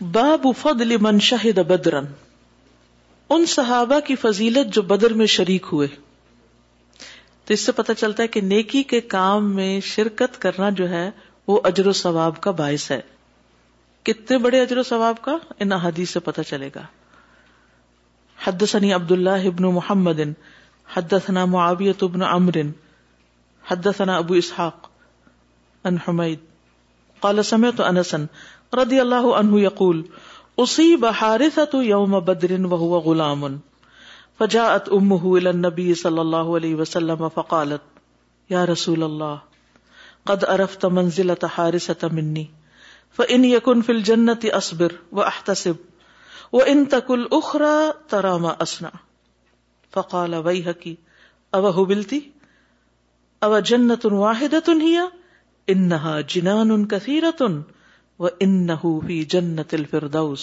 باب 0.00 0.46
فضل 0.60 0.96
من 1.02 1.18
شہد 1.24 1.58
بدرن 1.66 2.04
ان 3.34 3.44
صحابہ 3.48 3.98
کی 4.06 4.14
فضیلت 4.20 4.72
جو 4.74 4.82
بدر 4.82 5.12
میں 5.20 5.26
شریک 5.34 5.66
ہوئے 5.72 5.86
تو 7.44 7.52
اس 7.54 7.60
سے 7.66 7.72
پتہ 7.76 7.92
چلتا 7.98 8.22
ہے 8.22 8.28
کہ 8.28 8.40
نیکی 8.40 8.82
کے 8.92 9.00
کام 9.12 9.54
میں 9.54 9.78
شرکت 9.94 10.40
کرنا 10.42 10.70
جو 10.80 10.88
ہے 10.90 11.08
وہ 11.48 11.58
اجر 11.70 11.86
و 11.86 11.92
ثواب 11.98 12.40
کا 12.42 12.50
باعث 12.60 12.90
ہے 12.90 13.00
کتنے 14.10 14.38
بڑے 14.46 14.60
اجر 14.60 14.78
و 14.78 14.82
ثواب 14.88 15.20
کا 15.22 15.36
ان 15.58 15.72
احادیث 15.72 16.10
سے 16.12 16.20
پتہ 16.28 16.42
چلے 16.48 16.70
گا 16.74 16.82
حدثنی 18.46 18.92
عبداللہ 18.92 19.36
ابن 19.52 19.72
محمد 19.74 20.20
حدثنا 20.96 21.44
معاویت 21.52 22.02
ابن 22.04 22.22
عمر 22.30 22.58
حدثنا 23.70 24.16
ابو 24.16 24.34
اسحاق 24.34 24.90
انسن 27.28 28.26
رضی 28.80 29.00
اللہ 29.00 29.26
عنہ 29.40 29.58
یقول 29.60 30.02
اسی 30.64 30.86
بحارثة 31.02 31.78
یوم 31.86 32.14
بدر 32.26 32.52
وهو 32.72 32.98
غلام 33.06 33.40
فجاءت 34.42 34.90
امه 34.98 35.32
الى 35.38 35.48
النبي 35.50 35.86
صلی 36.02 36.22
اللہ 36.24 36.50
علیہ 36.58 36.78
وسلم 36.82 37.24
فقالت 37.38 37.84
یا 38.54 38.64
رسول 38.74 39.02
اللہ 39.08 39.34
قد 40.32 40.44
عرفت 40.54 40.84
منزلة 40.96 41.48
حارثة 41.56 42.08
مني 42.18 42.44
فإن 43.16 43.44
يكن 43.44 43.88
في 43.88 43.92
الجنة 43.96 44.56
اصبر 44.60 44.94
واحتسب 45.20 45.84
وان 46.60 46.86
تكن 46.94 47.26
اخرى 47.32 47.92
ترى 48.14 48.38
ما 48.46 48.56
اصنع 48.68 48.94
فقال 49.98 50.34
ويحك 50.34 50.96
او 51.54 51.68
هبلتي 51.82 52.22
او 53.44 53.58
جنة 53.58 54.16
واحدة 54.24 54.82
هي 54.88 55.06
انها 55.06 56.20
جنان 56.20 56.86
كثيرة 56.86 57.52
وہ 58.22 58.28
ان 58.44 58.66
جنت 59.30 59.72
الفردوس 59.74 60.42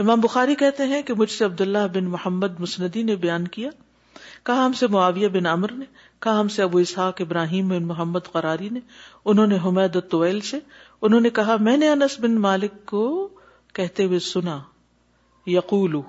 امام 0.00 0.20
بخاری 0.20 0.54
کہتے 0.62 0.84
ہیں 0.86 1.00
کہ 1.02 1.14
مجھ 1.18 1.30
سے 1.30 1.44
عبد 1.44 1.60
اللہ 1.60 1.86
بن 1.94 2.04
محمد 2.10 2.58
مسندی 2.60 3.02
نے 3.02 3.14
بیان 3.22 3.46
کیا 3.54 3.70
کہا 4.46 4.64
ہم 4.66 4.72
سے 4.80 4.86
معاویہ 4.96 5.28
بن 5.36 5.46
امر 5.52 5.72
نے 5.78 5.84
کہا 6.22 6.38
ہم 6.40 6.48
سے 6.56 6.62
ابو 6.62 6.78
اسحاق 6.78 7.20
ابراہیم 7.20 7.68
بن 7.68 7.86
محمد 7.86 8.30
قراری 8.32 8.68
نے 8.76 8.80
انہوں 9.24 9.24
انہوں 9.24 9.46
نے 9.46 9.54
نے 9.54 9.62
حمید 9.68 9.96
الطویل 9.96 10.40
سے 10.50 11.28
کہا 11.34 11.56
میں 11.68 11.76
نے 11.76 11.88
انس 11.88 12.18
بن 12.20 12.38
مالک 12.40 12.72
کو 12.92 13.02
کہتے 13.78 14.04
ہوئے 14.04 14.18
سنا 14.28 14.58
یقول 15.50 16.00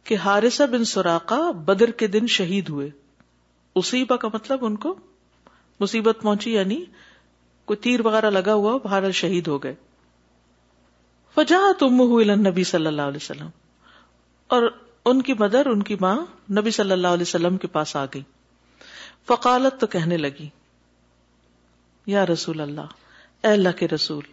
کہ 0.09 0.15
ہارثہ 0.25 0.63
بن 0.73 0.85
سورا 0.95 1.19
بدر 1.65 1.91
کے 2.03 2.07
دن 2.19 2.27
شہید 2.37 2.69
ہوئے 2.71 2.89
کا 4.21 4.29
مطلب 4.33 4.65
ان 4.65 4.77
کو 4.85 4.95
مصیبت 5.81 6.19
پہنچی 6.23 6.53
یعنی 6.53 6.85
کوئی 7.71 7.77
تیر 7.85 8.07
وغیرہ 8.07 8.31
لگا 8.31 8.55
ہوا 8.55 8.77
بہار 8.85 9.11
شہید 9.23 9.49
ہو 9.49 9.63
گئے 9.63 9.75
فجا 11.35 11.61
تم 11.79 12.03
نبی 12.47 12.65
صلی 12.73 12.87
اللہ 12.87 13.09
علیہ 13.13 13.23
وسلم 13.23 13.49
اور 14.57 14.63
ان 15.11 15.21
کی 15.23 15.33
مدر 15.39 15.67
ان 15.71 15.83
کی 15.89 15.97
ماں 16.01 16.17
نبی 16.59 16.71
صلی 16.77 16.93
اللہ 16.93 17.17
علیہ 17.17 17.27
وسلم 17.29 17.57
کے 17.65 17.67
پاس 17.77 17.95
آ 17.97 18.05
گئی 18.15 18.23
فقالت 19.29 19.81
تو 19.81 19.87
کہنے 19.95 20.17
لگی 20.17 20.49
یا 22.15 22.25
رسول 22.27 22.61
اللہ 22.61 23.45
اے 23.47 23.53
اللہ 23.53 23.77
کے 23.79 23.89
رسول 23.95 24.25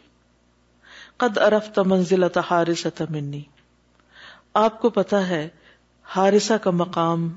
قد 1.24 1.38
ارف 1.48 1.70
تنزل 1.74 2.24
منی 3.10 3.42
آپ 4.64 4.80
کو 4.82 4.90
پتا 4.98 5.28
ہے 5.28 5.48
ہارسا 6.16 6.58
کا 6.68 6.72
مقام 6.84 7.28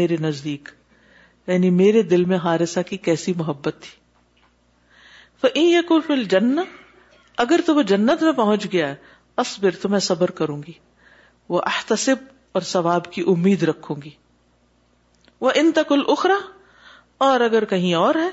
میرے 0.00 0.16
نزدیک 0.20 0.68
یعنی 1.52 1.68
میرے 1.74 2.00
دل 2.12 2.24
میں 2.30 2.38
ہارسا 2.44 2.82
کی 2.88 2.96
کیسی 3.06 3.32
محبت 3.36 3.76
تھی 3.80 5.50
یہ 5.70 5.92
فل 6.06 6.22
جن 6.30 6.58
اگر 7.44 7.60
تو 7.66 7.74
وہ 7.74 7.82
جنت 7.90 8.22
میں 8.22 8.32
پہنچ 8.40 8.66
گیا 8.72 8.92
اصبر 9.42 9.76
تو 9.82 9.88
میں 9.88 9.98
صبر 10.06 10.30
کروں 10.40 10.56
گی 10.66 10.72
وہ 11.54 11.60
احتسب 11.66 12.24
اور 12.58 12.62
ثواب 12.70 13.10
کی 13.12 13.22
امید 13.32 13.62
رکھوں 13.70 13.96
گی 14.04 14.10
وہ 15.46 15.50
ان 15.60 15.70
تک 15.74 15.92
اخرا 16.16 16.36
اور 17.28 17.40
اگر 17.48 17.64
کہیں 17.72 17.92
اور 17.94 18.14
ہے 18.22 18.28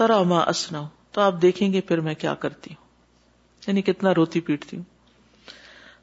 ترا 0.00 0.22
ماں 0.32 0.44
اسنا 0.54 0.82
تو 1.16 1.20
آپ 1.20 1.40
دیکھیں 1.42 1.72
گے 1.72 1.80
پھر 1.88 2.00
میں 2.08 2.14
کیا 2.24 2.34
کرتی 2.44 2.70
ہوں 2.74 2.80
یعنی 3.66 3.82
کتنا 3.90 4.12
روتی 4.16 4.40
پیٹتی 4.50 4.76
ہوں 4.76 4.84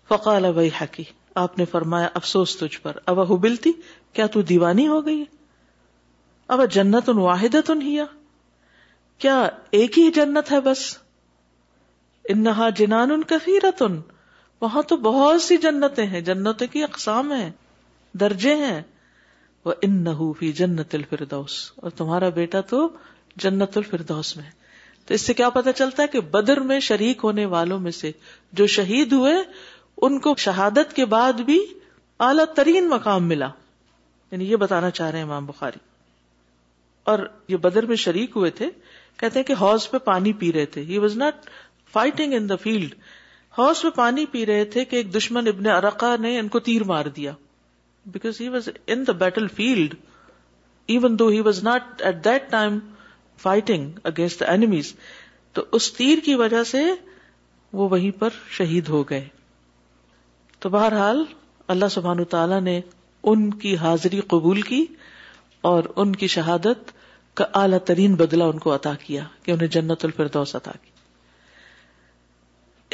فقال 0.10 0.46
ابھی 0.46 0.70
حقی 0.82 1.04
آپ 1.46 1.58
نے 1.58 1.66
فرمایا 1.72 2.08
افسوس 2.22 2.56
تجھ 2.58 2.80
پر 2.82 2.98
اب 3.14 3.28
ہو 3.30 3.38
بلتی 3.48 3.72
کیا 4.14 4.26
تو 4.36 4.42
دیوانی 4.54 4.88
ہو 4.88 5.06
گئی 5.06 5.24
اب 6.54 6.62
جنت 6.72 7.10
ان 7.10 7.18
واحد 7.24 7.56
کیا 9.24 9.34
ایک 9.80 9.98
ہی 10.00 10.10
جنت 10.12 10.52
ہے 10.52 10.60
بس 10.68 10.80
انہا 12.34 12.70
جنان 12.78 13.12
ان 13.12 13.24
کفیرت 13.32 13.82
وہاں 14.62 14.82
تو 14.92 14.96
بہت 15.10 15.42
سی 15.42 15.58
جنتیں 15.66 16.06
ہیں 16.14 16.22
جنتوں 16.30 16.68
کی 16.72 16.84
اقسام 16.84 17.32
ہیں 17.32 17.50
درجے 18.20 18.54
ہیں 18.66 18.82
وہ 19.66 19.74
ان 19.88 19.98
نہ 20.04 20.10
جنت 20.58 20.96
الفردوس 20.96 21.60
اور 21.82 21.92
تمہارا 22.02 22.30
بیٹا 22.40 22.62
تو 22.72 22.88
جنت 23.44 23.78
الفردوس 23.78 24.36
میں 24.38 24.50
تو 25.08 25.14
اس 25.14 25.22
سے 25.30 25.34
کیا 25.34 25.50
پتا 25.60 25.72
چلتا 25.82 26.04
ہے 26.04 26.08
کہ 26.16 26.20
بدر 26.38 26.60
میں 26.72 26.80
شریک 26.88 27.20
ہونے 27.24 27.46
والوں 27.54 27.80
میں 27.86 27.92
سے 28.00 28.12
جو 28.62 28.68
شہید 28.80 29.14
ہوئے 29.14 29.36
ان 30.08 30.20
کو 30.26 30.34
شہادت 30.48 30.96
کے 30.96 31.06
بعد 31.14 31.42
بھی 31.52 31.60
اعلی 32.30 32.46
ترین 32.56 32.90
مقام 32.90 33.28
ملا 33.34 33.50
یعنی 34.32 34.50
یہ 34.52 34.56
بتانا 34.66 34.90
چاہ 35.02 35.10
رہے 35.12 35.20
ہیں 35.20 35.26
امام 35.26 35.46
بخاری 35.46 35.88
اور 37.10 37.20
یہ 37.52 37.58
بدر 37.62 37.86
میں 37.92 37.96
شریک 38.06 38.36
ہوئے 38.38 38.50
تھے 38.58 38.66
کہتے 39.20 39.40
ہیں 39.40 39.46
کہ 39.46 39.54
ہاؤس 39.60 39.90
پہ 39.92 39.98
پانی 40.08 40.32
پی 40.42 40.52
رہے 40.56 40.66
تھے 40.74 40.82
he 40.90 40.98
was 41.06 41.16
not 41.22 41.48
fighting 41.94 42.34
in 42.40 42.50
the 42.50 42.56
field 42.66 42.92
house 43.58 43.82
پہ 43.82 43.90
پانی 43.96 44.26
پی 44.34 44.46
رہے 44.46 44.66
تھے 44.76 44.84
کہ 44.92 44.96
ایک 44.96 45.14
دشمن 45.16 45.48
ابن 45.52 45.68
ارقا 45.76 46.16
نے 46.26 46.38
ان 46.40 46.48
کو 46.56 46.60
تیر 46.68 46.84
مار 46.92 47.06
دیا 47.16 47.32
because 48.18 48.42
he 48.42 48.50
was 48.58 48.68
in 48.94 49.06
the 49.08 49.12
battle 49.24 49.48
field 49.62 49.96
even 50.94 51.18
though 51.20 51.28
he 51.38 51.40
was 51.48 51.64
not 51.70 52.02
at 52.12 52.24
that 52.26 52.50
time 52.52 52.78
fighting 53.48 53.98
against 54.12 54.44
enemies 54.54 54.94
تو 55.58 55.66
اس 55.80 55.92
تیر 56.02 56.24
کی 56.30 56.36
وجہ 56.44 56.64
سے 56.76 56.84
وہ 57.82 57.90
وہیں 57.96 58.20
پر 58.22 58.40
شہید 58.60 58.90
ہو 58.98 59.02
گئے 59.14 59.24
تو 60.64 60.70
بہرحال 60.78 61.24
اللہ 61.76 61.92
سبحان 62.00 62.24
تعالی 62.38 62.60
نے 62.70 62.80
ان 63.30 63.50
کی 63.66 63.76
حاضری 63.88 64.20
قبول 64.36 64.62
کی 64.72 64.86
اور 65.74 65.84
ان 66.04 66.16
کی 66.24 66.28
شہادت 66.38 66.92
کا 67.40 67.46
اعلی 67.60 67.78
ترین 67.88 68.14
بدلہ 68.20 68.44
ان 68.54 68.58
کو 68.64 68.72
عطا 68.76 68.92
کیا 69.02 69.24
کہ 69.44 69.52
انہیں 69.52 69.68
جنت 69.76 70.02
الفردوس 70.06 70.54
عطا 70.56 70.72
کی 70.84 70.88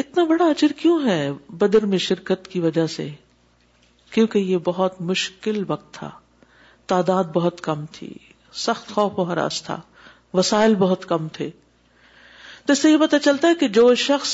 اتنا 0.03 0.23
بڑا 0.31 0.45
اچر 0.55 0.71
کیوں 0.81 0.97
ہے 1.05 1.15
بدر 1.61 1.85
میں 1.93 1.97
شرکت 2.09 2.41
کی 2.51 2.59
وجہ 2.65 2.85
سے 2.97 3.05
کیونکہ 4.13 4.37
یہ 4.53 4.57
بہت 4.69 4.93
مشکل 5.11 5.57
وقت 5.67 5.89
تھا 5.93 6.09
تعداد 6.93 7.25
بہت 7.39 7.55
کم 7.69 7.81
تھی 7.97 8.11
سخت 8.67 8.87
خوف 8.95 9.13
و 9.19 9.21
حراس 9.31 9.57
تھا 9.63 9.77
وسائل 10.39 10.73
بہت 10.85 11.01
کم 11.13 11.23
تھے 11.37 11.47
تو 12.65 12.69
اس 12.73 12.79
سے 12.81 12.87
یہ 12.91 12.97
پتا 13.07 13.17
چلتا 13.29 13.45
ہے 13.47 13.55
کہ 13.63 13.67
جو 13.79 13.85
شخص 14.05 14.31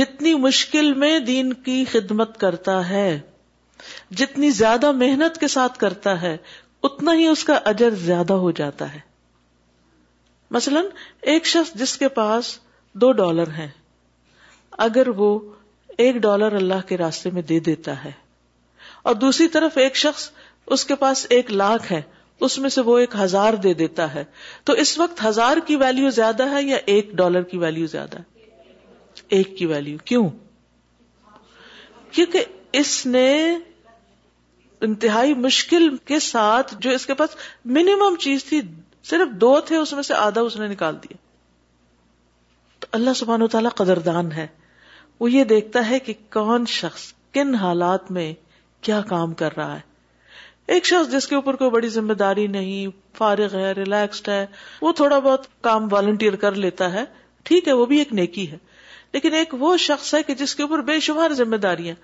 جتنی 0.00 0.32
مشکل 0.46 0.86
میں 1.04 1.14
دین 1.32 1.46
کی 1.68 1.78
خدمت 1.92 2.30
کرتا 2.40 2.76
ہے 2.88 3.08
جتنی 4.22 4.48
زیادہ 4.62 4.88
محنت 5.02 5.32
کے 5.40 5.48
ساتھ 5.58 5.74
کرتا 5.78 6.12
ہے 6.22 6.34
اتنا 6.90 7.10
ہی 7.20 7.26
اس 7.26 7.42
کا 7.50 7.56
اجر 7.74 7.92
زیادہ 8.08 8.32
ہو 8.46 8.50
جاتا 8.62 8.84
ہے 8.94 9.00
مثلاً 10.54 10.82
ایک 11.30 11.46
شخص 11.46 11.72
جس 11.80 11.96
کے 11.98 12.08
پاس 12.18 12.58
دو 13.04 13.10
ڈالر 13.20 13.48
ہیں 13.58 13.68
اگر 14.86 15.08
وہ 15.20 15.38
ایک 16.04 16.16
ڈالر 16.26 16.52
اللہ 16.56 16.86
کے 16.88 16.96
راستے 16.98 17.30
میں 17.32 17.42
دے 17.50 17.58
دیتا 17.68 18.02
ہے 18.04 18.10
اور 19.08 19.14
دوسری 19.22 19.46
طرف 19.56 19.76
ایک 19.78 19.96
شخص 19.96 20.28
اس 20.74 20.84
کے 20.84 20.94
پاس 21.02 21.26
ایک 21.36 21.50
لاکھ 21.52 21.92
ہے 21.92 22.00
اس 22.46 22.58
میں 22.58 22.68
سے 22.70 22.80
وہ 22.88 22.98
ایک 22.98 23.14
ہزار 23.20 23.52
دے 23.66 23.72
دیتا 23.74 24.12
ہے 24.14 24.24
تو 24.64 24.72
اس 24.82 24.98
وقت 24.98 25.24
ہزار 25.24 25.56
کی 25.66 25.76
ویلیو 25.82 26.10
زیادہ 26.16 26.48
ہے 26.52 26.62
یا 26.62 26.76
ایک 26.94 27.12
ڈالر 27.20 27.42
کی 27.52 27.58
ویلیو 27.58 27.86
زیادہ 27.96 28.18
ہے 28.18 28.44
ایک 29.36 29.56
کی 29.58 29.66
ویلیو 29.66 29.98
کیوں 30.04 30.28
کیونکہ 32.10 32.44
اس 32.80 32.94
نے 33.06 33.28
انتہائی 34.88 35.34
مشکل 35.46 35.88
کے 36.10 36.18
ساتھ 36.28 36.74
جو 36.80 36.90
اس 36.90 37.06
کے 37.06 37.14
پاس 37.20 37.36
منیمم 37.78 38.16
چیز 38.20 38.44
تھی 38.44 38.60
صرف 39.10 39.32
دو 39.40 39.50
تھے 39.66 39.76
اس 39.76 39.92
میں 39.92 40.02
سے 40.02 40.14
آدھا 40.14 40.40
اس 40.46 40.56
نے 40.56 40.66
نکال 40.68 40.96
دیا 41.02 41.16
تو 42.80 42.86
اللہ 42.98 43.14
سبحان 43.16 43.42
و 43.42 43.46
تعالیٰ 43.48 43.70
قدر 43.82 43.98
دان 44.08 44.32
ہے 44.32 44.46
وہ 45.20 45.30
یہ 45.30 45.44
دیکھتا 45.52 45.88
ہے 45.90 45.98
کہ 46.06 46.14
کون 46.38 46.64
شخص 46.78 47.02
کن 47.34 47.54
حالات 47.60 48.10
میں 48.18 48.32
کیا 48.88 49.00
کام 49.08 49.34
کر 49.42 49.56
رہا 49.56 49.74
ہے 49.74 49.94
ایک 50.74 50.86
شخص 50.86 51.10
جس 51.12 51.26
کے 51.28 51.34
اوپر 51.34 51.56
کوئی 51.56 51.70
بڑی 51.70 51.88
ذمہ 51.98 52.12
داری 52.24 52.46
نہیں 52.56 52.86
فارغ 53.18 53.54
ہے 53.58 53.70
ریلیکسڈ 53.76 54.28
ہے 54.28 54.44
وہ 54.82 54.92
تھوڑا 55.00 55.18
بہت 55.18 55.46
کام 55.68 55.86
والنٹیئر 55.90 56.36
کر 56.44 56.54
لیتا 56.64 56.92
ہے 56.92 57.04
ٹھیک 57.50 57.68
ہے 57.68 57.72
وہ 57.82 57.86
بھی 57.92 57.98
ایک 57.98 58.12
نیکی 58.20 58.50
ہے 58.50 58.56
لیکن 59.12 59.34
ایک 59.34 59.54
وہ 59.58 59.76
شخص 59.88 60.12
ہے 60.14 60.22
کہ 60.30 60.34
جس 60.42 60.54
کے 60.54 60.62
اوپر 60.62 60.80
بے 60.90 60.98
شمار 61.08 61.30
ذمہ 61.42 61.56
داریاں 61.68 61.94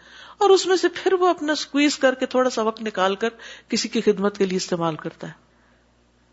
اور 0.43 0.50
اس 0.50 0.66
میں 0.66 0.76
سے 0.82 0.88
پھر 1.02 1.12
وہ 1.25 1.28
اپنا 1.28 1.52
اسکویز 1.60 1.98
کر 2.06 2.14
کے 2.20 2.26
تھوڑا 2.37 2.50
سا 2.58 2.62
وقت 2.70 2.82
نکال 2.87 3.14
کر 3.25 3.28
کسی 3.69 3.88
کی 3.96 4.00
خدمت 4.10 4.38
کے 4.38 4.46
لیے 4.46 4.56
استعمال 4.62 4.96
کرتا 5.06 5.26
ہے 5.28 5.40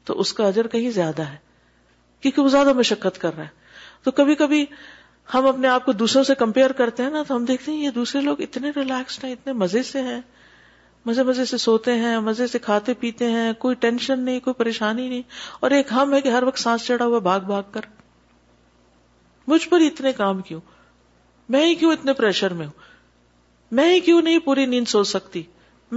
تو 0.05 0.19
اس 0.19 0.33
کا 0.33 0.47
اجر 0.47 0.67
کہیں 0.75 0.89
زیادہ 0.91 1.21
ہے 1.31 1.37
کیونکہ 2.21 2.41
وہ 2.41 2.49
زیادہ 2.49 2.73
مشقت 2.77 3.19
کر 3.21 3.35
رہا 3.35 3.43
ہے 3.43 3.57
تو 4.03 4.11
کبھی 4.19 4.35
کبھی 4.35 4.65
ہم 5.33 5.47
اپنے 5.47 5.67
آپ 5.67 5.85
کو 5.85 5.91
دوسروں 5.93 6.23
سے 6.23 6.35
کمپیئر 6.37 6.71
کرتے 6.77 7.03
ہیں 7.03 7.09
نا 7.09 7.23
تو 7.27 7.35
ہم 7.35 7.45
دیکھتے 7.45 7.71
ہیں 7.71 7.83
یہ 7.83 7.89
دوسرے 7.95 8.21
لوگ 8.21 8.41
اتنے 8.41 8.71
ریلیکسڈ 8.75 9.23
ہیں 9.25 9.31
اتنے 9.31 9.53
مزے 9.53 9.83
سے 9.91 10.01
ہیں 10.03 10.19
مزے 11.05 11.23
مزے 11.23 11.45
سے 11.45 11.57
سوتے 11.57 11.93
ہیں 11.99 12.17
مزے 12.19 12.47
سے 12.47 12.59
کھاتے 12.59 12.93
پیتے 12.99 13.29
ہیں 13.31 13.51
کوئی 13.59 13.75
ٹینشن 13.85 14.19
نہیں 14.19 14.39
کوئی 14.45 14.53
پریشانی 14.57 15.07
نہیں 15.09 15.21
اور 15.59 15.71
ایک 15.77 15.91
ہم 15.95 16.13
ہے 16.13 16.21
کہ 16.21 16.29
ہر 16.29 16.43
وقت 16.43 16.59
سانس 16.59 16.85
چڑھا 16.85 17.05
ہوا 17.05 17.19
بھاگ 17.27 17.39
بھاگ 17.47 17.61
کر 17.71 17.85
مجھ 19.47 19.67
پر 19.69 19.81
اتنے 19.85 20.11
کام 20.13 20.41
کیوں 20.47 20.59
میں 21.53 21.65
ہی 21.65 21.75
کیوں 21.75 21.91
اتنے 21.93 22.13
پریشر 22.13 22.53
میں 22.53 22.65
ہوں 22.65 22.87
میں 23.79 23.89
ہی 23.93 23.99
کیوں 24.09 24.21
نہیں 24.21 24.39
پوری 24.45 24.65
نیند 24.65 24.87
سو 24.87 25.03
سکتی 25.13 25.41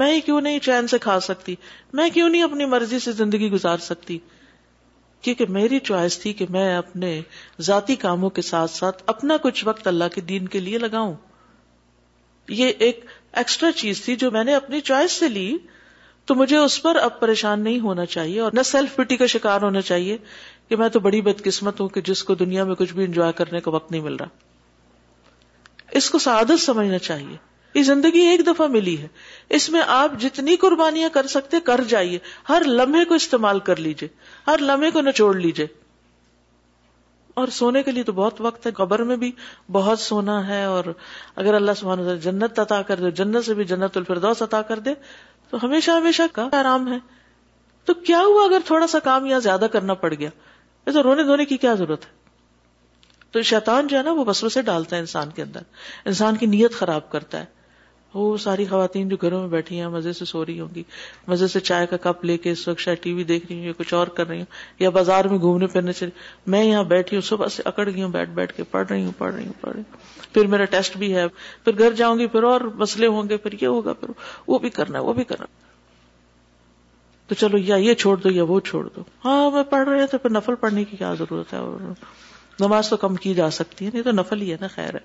میں 0.00 0.12
ہی 0.12 0.20
کیوں 0.26 0.40
نہیں 0.40 0.58
چین 0.64 0.86
سے 0.88 0.98
کھا 0.98 1.18
سکتی 1.20 1.54
میں 1.94 2.08
کیوں 2.10 2.28
نہیں 2.28 2.42
اپنی 2.42 2.64
مرضی 2.74 2.98
سے 3.06 3.12
زندگی 3.12 3.50
گزار 3.50 3.78
سکتی 3.88 4.18
کیونکہ 5.26 5.46
میری 5.56 5.78
چوائس 5.78 6.18
تھی 6.18 6.32
کہ 6.38 6.46
میں 6.50 6.74
اپنے 6.76 7.20
ذاتی 7.66 7.94
کاموں 8.04 8.30
کے 8.38 8.42
ساتھ 8.42 8.70
ساتھ 8.70 9.02
اپنا 9.14 9.36
کچھ 9.42 9.64
وقت 9.66 9.86
اللہ 9.88 10.14
کے 10.14 10.20
دین 10.30 10.48
کے 10.54 10.60
لیے 10.60 10.78
لگاؤں 10.78 11.12
یہ 12.60 12.72
ایک 12.86 13.04
ایکسٹرا 13.40 13.70
چیز 13.76 14.02
تھی 14.04 14.16
جو 14.22 14.30
میں 14.30 14.44
نے 14.44 14.54
اپنی 14.54 14.80
چوائس 14.88 15.12
سے 15.20 15.28
لی 15.28 15.56
تو 16.26 16.34
مجھے 16.34 16.56
اس 16.56 16.80
پر 16.82 16.96
اب 17.02 17.20
پریشان 17.20 17.60
نہیں 17.64 17.78
ہونا 17.80 18.06
چاہیے 18.06 18.40
اور 18.40 18.52
نہ 18.54 18.62
سیلف 18.64 18.96
پٹی 18.96 19.16
کا 19.16 19.26
شکار 19.34 19.62
ہونا 19.62 19.80
چاہیے 19.90 20.16
کہ 20.68 20.76
میں 20.76 20.88
تو 20.96 21.00
بڑی 21.06 21.20
بد 21.28 21.42
قسمت 21.44 21.80
ہوں 21.80 21.88
کہ 21.96 22.00
جس 22.10 22.22
کو 22.24 22.34
دنیا 22.42 22.64
میں 22.64 22.74
کچھ 22.78 22.92
بھی 22.94 23.04
انجوائے 23.04 23.32
کرنے 23.42 23.60
کا 23.60 23.70
وقت 23.74 23.90
نہیں 23.90 24.00
مل 24.02 24.16
رہا 24.20 25.98
اس 26.00 26.10
کو 26.10 26.18
سعادت 26.26 26.60
سمجھنا 26.64 26.98
چاہیے 27.08 27.36
یہ 27.74 27.82
زندگی 27.82 28.20
ایک 28.28 28.40
دفعہ 28.46 28.66
ملی 28.68 28.96
ہے 29.02 29.06
اس 29.56 29.68
میں 29.70 29.82
آپ 29.88 30.18
جتنی 30.20 30.56
قربانیاں 30.60 31.08
کر 31.12 31.26
سکتے 31.36 31.60
کر 31.64 31.80
جائیے 31.88 32.18
ہر 32.48 32.62
لمحے 32.66 33.04
کو 33.04 33.14
استعمال 33.14 33.60
کر 33.68 33.76
لیجیے 33.86 34.08
ہر 34.46 34.58
لمحے 34.70 34.90
کو 34.90 35.00
نچوڑ 35.00 35.34
لیجیے 35.36 35.66
اور 37.40 37.48
سونے 37.58 37.82
کے 37.82 37.90
لیے 37.90 38.02
تو 38.04 38.12
بہت 38.12 38.40
وقت 38.46 38.66
ہے 38.66 38.70
قبر 38.80 39.02
میں 39.10 39.16
بھی 39.22 39.30
بہت 39.72 40.00
سونا 40.00 40.46
ہے 40.48 40.62
اور 40.64 40.84
اگر 41.44 41.54
اللہ 41.54 41.72
سب 41.78 42.16
جنت 42.22 42.58
عطا 42.60 42.80
کر 42.90 43.00
دے 43.00 43.10
جنت 43.22 43.44
سے 43.44 43.54
بھی 43.60 43.64
جنت 43.70 43.96
الفردوس 43.96 44.42
عطا 44.42 44.60
کر 44.72 44.78
دے 44.88 44.94
تو 45.50 45.58
ہمیشہ 45.64 45.90
ہمیشہ 45.90 46.22
کا 46.32 46.48
آرام 46.58 46.92
ہے 46.92 46.98
تو 47.84 47.94
کیا 48.08 48.18
ہوا 48.26 48.44
اگر 48.44 48.66
تھوڑا 48.66 48.86
سا 48.86 48.98
کام 49.04 49.26
یہاں 49.26 49.40
زیادہ 49.48 49.66
کرنا 49.72 49.94
پڑ 50.02 50.12
گیا 50.18 50.30
تو 50.92 51.02
رونے 51.02 51.22
دھونے 51.24 51.44
کی 51.46 51.56
کیا 51.64 51.74
ضرورت 51.78 52.04
ہے 52.06 52.20
تو 53.32 53.42
شیطان 53.50 53.86
جو 53.88 53.96
ہے 53.98 54.02
نا 54.02 54.12
وہ 54.12 54.24
بسوں 54.24 54.48
سے 54.54 54.62
ڈالتا 54.62 54.96
ہے 54.96 55.00
انسان 55.00 55.30
کے 55.34 55.42
اندر 55.42 55.60
انسان 56.12 56.36
کی 56.36 56.46
نیت 56.54 56.72
خراب 56.78 57.10
کرتا 57.12 57.40
ہے 57.40 57.60
وہ 58.14 58.36
ساری 58.36 58.64
خواتین 58.70 59.08
جو 59.08 59.16
گھروں 59.22 59.38
میں 59.40 59.48
بیٹھی 59.48 59.78
ہیں 59.80 59.86
مزے 59.88 60.12
سے 60.12 60.24
سو 60.24 60.44
رہی 60.44 60.58
ہوں 60.60 60.68
گی 60.74 60.82
مزے 61.28 61.46
سے 61.48 61.60
چائے 61.68 61.86
کا 61.90 61.96
کپ 62.06 62.24
لے 62.24 62.36
کے 62.44 62.50
اس 62.50 62.66
وقت 62.68 62.80
شاید 62.80 63.02
ٹی 63.02 63.12
وی 63.12 63.24
دیکھ 63.24 63.46
رہی 63.46 63.58
ہوں 63.58 63.64
یا 63.66 63.72
کچھ 63.76 63.94
اور 63.94 64.06
کر 64.18 64.26
رہی 64.28 64.38
ہوں 64.38 64.46
یا 64.80 64.90
بازار 64.96 65.24
میں 65.32 65.38
گھومنے 65.38 65.66
پھرنے 65.72 65.92
سے 66.00 66.06
میں 66.54 66.62
یہاں 66.64 66.84
بیٹھی 66.92 67.16
ہوں 67.16 67.22
صبح 67.28 67.48
سے 67.54 67.62
اکڑ 67.66 67.88
گئی 67.90 68.02
ہوں 68.02 68.10
بیٹھ 68.18 68.30
بیٹھ 68.40 68.52
کے 68.56 68.62
پڑھ 68.70 68.86
رہی 68.90 69.04
ہوں 69.04 69.12
پڑھ 69.18 69.34
رہی 69.34 69.46
ہوں 69.46 69.52
پڑھ 69.60 69.72
رہی 69.74 69.82
ہوں 69.92 70.32
پھر 70.34 70.46
میرا 70.56 70.64
ٹیسٹ 70.74 70.96
بھی 70.98 71.14
ہے 71.14 71.26
پھر 71.64 71.78
گھر 71.78 71.92
جاؤں 72.02 72.18
گی 72.18 72.26
پھر 72.36 72.42
اور 72.50 72.60
مسئلے 72.84 73.06
ہوں 73.16 73.28
گے 73.28 73.36
پھر 73.46 73.52
یہ 73.62 73.66
ہوگا 73.66 73.92
پھر 74.02 74.10
وہ 74.48 74.58
بھی 74.66 74.70
کرنا 74.80 74.98
ہے 74.98 75.04
وہ 75.04 75.12
بھی 75.20 75.24
کرنا 75.32 75.46
تو 77.28 77.34
چلو 77.40 77.58
یا 77.64 77.76
یہ 77.86 77.94
چھوڑ 78.04 78.16
دو 78.24 78.30
یا 78.30 78.44
وہ 78.48 78.60
چھوڑ 78.70 78.86
دو 78.96 79.02
ہاں 79.24 79.50
میں 79.50 79.62
پڑھ 79.70 79.88
رہے 79.88 80.06
تو 80.10 80.18
پھر 80.18 80.30
نفل 80.30 80.54
پڑھنے 80.60 80.84
کی 80.84 80.96
کیا 80.96 81.12
ضرورت 81.18 81.52
ہے 81.54 81.58
اور 81.58 81.92
نماز 82.60 82.88
تو 82.90 82.96
کم 83.04 83.14
کی 83.24 83.32
جا 83.34 83.50
سکتی 83.58 83.84
ہے 83.84 83.90
نہیں 83.92 84.02
تو 84.02 84.10
نفل 84.12 84.40
ہی 84.42 84.50
ہے 84.52 84.56
نا 84.60 84.66
خیر 84.74 84.94
ہے 84.94 84.98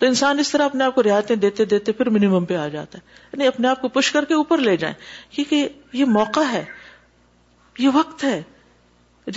تو 0.00 0.06
انسان 0.06 0.38
اس 0.38 0.50
طرح 0.50 0.64
اپنے 0.64 0.84
آپ 0.84 0.94
کو 0.94 1.02
رعایتیں 1.02 1.34
دیتے 1.36 1.64
دیتے 1.70 1.92
پھر 1.96 2.08
منیمم 2.10 2.44
پہ 2.50 2.54
آ 2.56 2.66
جاتا 2.74 2.98
ہے 2.98 3.18
یعنی 3.32 3.46
اپنے 3.46 3.68
آپ 3.68 3.80
کو 3.80 3.88
پش 3.96 4.10
کر 4.12 4.24
کے 4.28 4.34
اوپر 4.34 4.58
لے 4.68 4.76
جائیں 4.84 4.94
کیونکہ 5.36 5.66
یہ 5.98 6.04
موقع 6.12 6.44
ہے 6.52 6.62
یہ 7.78 7.88
وقت 7.94 8.24
ہے 8.24 8.40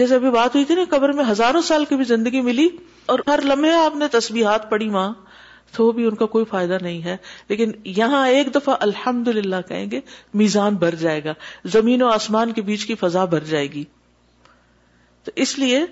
جیسے 0.01 0.15
ابھی 0.15 0.29
بات 0.35 0.55
ہوئی 0.55 0.65
تھی 0.65 0.75
نا 0.75 0.83
قبر 0.89 1.11
میں 1.17 1.23
ہزاروں 1.31 1.61
سال 1.71 1.85
کی 1.89 1.95
بھی 1.95 2.03
زندگی 2.13 2.41
ملی 2.45 2.67
اور 3.13 3.19
ہر 3.27 3.41
لمحے 3.49 3.73
آپ 3.81 3.95
نے 4.03 4.07
تسبیحات 4.11 4.69
پڑھی 4.69 4.87
ماں 4.95 5.11
تو 5.75 5.91
بھی 5.97 6.05
ان 6.05 6.15
کا 6.15 6.25
کوئی 6.37 6.45
فائدہ 6.49 6.77
نہیں 6.81 7.01
ہے 7.03 7.17
لیکن 7.49 7.71
یہاں 7.99 8.27
ایک 8.37 8.53
دفعہ 8.55 8.75
الحمد 8.87 9.27
للہ 9.39 9.61
گے 9.91 9.99
میزان 10.43 10.75
بھر 10.85 10.95
جائے 11.03 11.23
گا 11.23 11.33
زمین 11.75 12.01
و 12.03 12.07
آسمان 12.11 12.51
کے 12.57 12.61
بیچ 12.71 12.85
کی 12.85 12.95
فضا 13.03 13.25
بھر 13.35 13.43
جائے 13.53 13.71
گی 13.71 13.83
تو 15.23 15.31
اس 15.45 15.57
لیے 15.59 15.85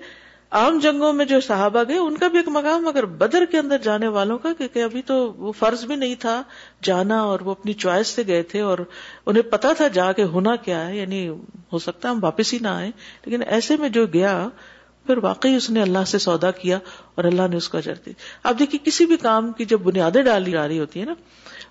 عام 0.60 0.78
جنگوں 0.84 1.12
میں 1.18 1.24
جو 1.26 1.40
صحابہ 1.44 1.82
گئے 1.88 1.96
ان 1.98 2.16
کا 2.22 2.26
بھی 2.32 2.38
ایک 2.38 2.48
مقام 2.54 2.86
اگر 2.88 3.04
بدر 3.20 3.44
کے 3.50 3.58
اندر 3.58 3.78
جانے 3.82 4.08
والوں 4.16 4.38
کا 4.38 4.52
کیونکہ 4.58 4.82
ابھی 4.82 5.02
تو 5.10 5.14
وہ 5.44 5.52
فرض 5.60 5.84
بھی 5.92 5.96
نہیں 5.96 6.14
تھا 6.20 6.34
جانا 6.88 7.20
اور 7.28 7.40
وہ 7.46 7.50
اپنی 7.50 7.72
چوائس 7.84 8.06
سے 8.16 8.22
گئے 8.26 8.42
تھے 8.50 8.60
اور 8.72 8.78
انہیں 9.26 9.48
پتا 9.52 9.72
تھا 9.78 9.86
جا 9.98 10.10
کے 10.18 10.24
ہونا 10.34 10.54
کیا 10.66 10.86
ہے 10.88 10.96
یعنی 10.96 11.26
ہو 11.72 11.78
سکتا 11.86 12.10
ہم 12.10 12.18
واپس 12.22 12.52
ہی 12.54 12.58
نہ 12.62 12.68
آئے 12.82 12.90
لیکن 13.24 13.42
ایسے 13.58 13.76
میں 13.84 13.88
جو 13.98 14.06
گیا 14.18 14.34
پھر 15.06 15.18
واقعی 15.22 15.54
اس 15.56 15.70
نے 15.76 15.82
اللہ 15.82 16.04
سے 16.06 16.18
سودا 16.26 16.50
کیا 16.60 16.78
اور 17.20 17.24
اللہ 17.30 17.48
نے 17.50 17.56
اس 17.62 17.68
کا 17.68 17.78
دی 18.04 18.12
اب 18.50 18.58
دیکھیے 18.58 18.78
کسی 18.90 19.06
بھی 19.06 19.16
کام 19.28 19.50
کی 19.60 19.64
جب 19.74 19.80
بنیادیں 19.90 20.22
ڈالی 20.30 20.50
جا 20.50 20.68
رہی 20.68 20.78
ہوتی 20.80 21.00
ہے 21.00 21.04
نا 21.04 21.14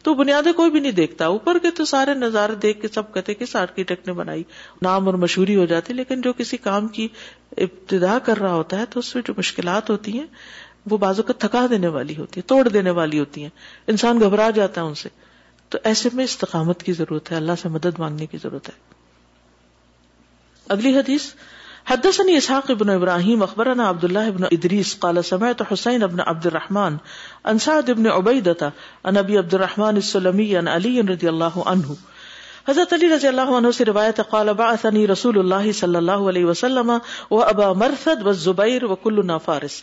تو 0.04 0.14
بنیادیں 0.20 0.52
کوئی 0.58 0.72
بھی 0.72 0.80
نہیں 0.80 0.92
دیکھتا 1.00 1.26
اوپر 1.34 1.58
کے 1.62 1.70
تو 1.78 1.86
سارے 1.86 2.14
نظارے 2.14 2.56
دیکھ 2.62 2.82
کے 2.82 2.88
سب 2.94 3.14
کہتے 3.14 3.34
کس 3.42 3.56
آرکیٹیکٹ 3.56 4.08
نے 4.08 4.14
بنائی 4.20 4.44
نام 4.82 5.06
اور 5.08 5.14
مشہوری 5.24 5.56
ہو 5.56 5.66
جاتی 5.72 5.94
لیکن 5.94 6.22
جو 6.22 6.34
کسی 6.38 6.58
کام 6.68 6.88
کی 6.98 7.08
ابتدا 7.66 8.18
کر 8.30 8.38
رہا 8.42 8.54
ہوتا 8.54 8.78
ہے 8.80 8.86
تو 8.94 9.00
اس 9.00 9.14
میں 9.16 9.24
جو 9.28 9.34
مشکلات 9.38 9.90
ہوتی 9.90 10.18
ہیں 10.18 10.26
وہ 10.90 10.98
بازو 10.98 11.24
کو 11.24 11.34
تھکا 11.44 11.66
دینے 11.72 11.88
والی 11.96 12.16
ہوتی 12.18 12.40
ہے 12.40 12.48
توڑ 12.54 12.68
دینے 12.70 12.90
والی 13.00 13.20
ہوتی 13.20 13.42
ہیں 13.44 13.50
انسان 13.94 14.20
گھبرا 14.28 14.50
جاتا 14.60 14.82
ہے 14.82 14.86
ان 14.86 14.96
سے 15.02 15.10
تو 15.74 15.78
ایسے 15.92 16.10
میں 16.20 16.24
استقامت 16.24 16.84
کی 16.84 16.94
ضرورت 17.02 17.32
ہے 17.32 17.36
اللہ 17.38 17.60
سے 17.62 17.70
مدد 17.76 18.00
مانگنے 18.00 18.26
کی 18.32 18.38
ضرورت 18.44 18.70
ہے 18.70 18.74
اگلی 20.76 20.98
حدیث 20.98 21.32
حدثني 21.90 22.38
اسحاق 22.38 22.72
بن 22.80 22.90
ابراهيم 22.94 23.44
اخبرنا 23.44 23.88
عبد 23.88 24.04
الله 24.08 24.30
بن 24.38 24.44
ادريس 24.48 24.94
قال 25.04 25.24
سمعت 25.30 25.64
حسين 25.70 26.08
بن 26.08 26.20
عبد 26.28 26.48
الرحمن 26.48 26.98
عن 27.46 27.58
سعد 27.66 27.92
بن 27.92 28.08
عبيده 28.08 28.74
عن 29.06 29.18
ابي 29.22 29.38
عبد 29.38 29.54
الرحمن 29.60 29.98
السلمي 30.02 30.58
عن 30.58 30.68
علي 30.74 31.02
رضي 31.14 31.30
الله 31.30 31.64
عنه 31.72 31.96
حضرت 32.68 32.92
علی 32.96 33.08
رضی 33.14 33.28
اللہ 33.28 33.52
عنہ 33.58 33.70
سے 33.78 33.86
روایت 33.88 34.20
قال 34.32 34.54
بعثني 34.58 35.08
رسول 35.12 35.40
اللہ 35.40 35.72
صلی 35.80 35.96
اللہ 36.00 36.26
علیہ 36.34 36.46
وسلم 36.50 36.90
و 37.38 37.42
ابا 37.44 37.72
مرثد 37.84 38.26
و 38.28 38.32
زبیر 38.44 38.84
و 38.84 38.96
کلنا 39.06 39.38
فارس 39.46 39.82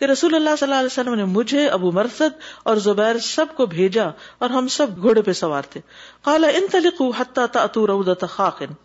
کہ 0.00 0.04
رسول 0.10 0.34
اللہ 0.34 0.56
صلی 0.58 0.66
اللہ 0.68 0.78
علیہ 0.80 0.92
وسلم 0.92 1.14
نے 1.22 1.24
مجھے 1.32 1.66
ابو 1.78 1.90
مرثد 2.00 2.38
اور 2.70 2.76
زبیر 2.86 3.18
سب 3.30 3.56
کو 3.56 3.66
بھیجا 3.74 4.06
اور 4.46 4.50
ہم 4.58 4.68
سب 4.76 4.96
گھوڑے 5.02 5.22
پہ 5.28 5.32
سوار 5.42 5.70
تھے 5.72 5.80
قال 6.30 6.44
انطلقوا 6.52 7.10
حتى 7.20 7.50
تاتوا 7.58 7.86
روضه 7.94 8.30
خاقن 8.38 8.78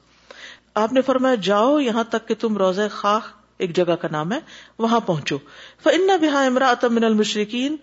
آپ 0.77 0.91
نے 0.93 1.01
فرمایا 1.05 1.35
جاؤ 1.45 1.77
یہاں 1.79 2.03
تک 2.13 2.27
کہ 2.27 2.35
تم 2.39 2.57
روزہ 2.61 2.81
خاک 2.91 3.27
ایک 3.65 3.75
جگہ 3.75 3.95
کا 4.01 4.07
نام 4.11 4.31
ہے 4.31 4.37
وہاں 4.85 4.99
پہنچو 5.05 5.37
فن 5.83 6.07
من 6.95 7.03
المشرقین 7.03 7.75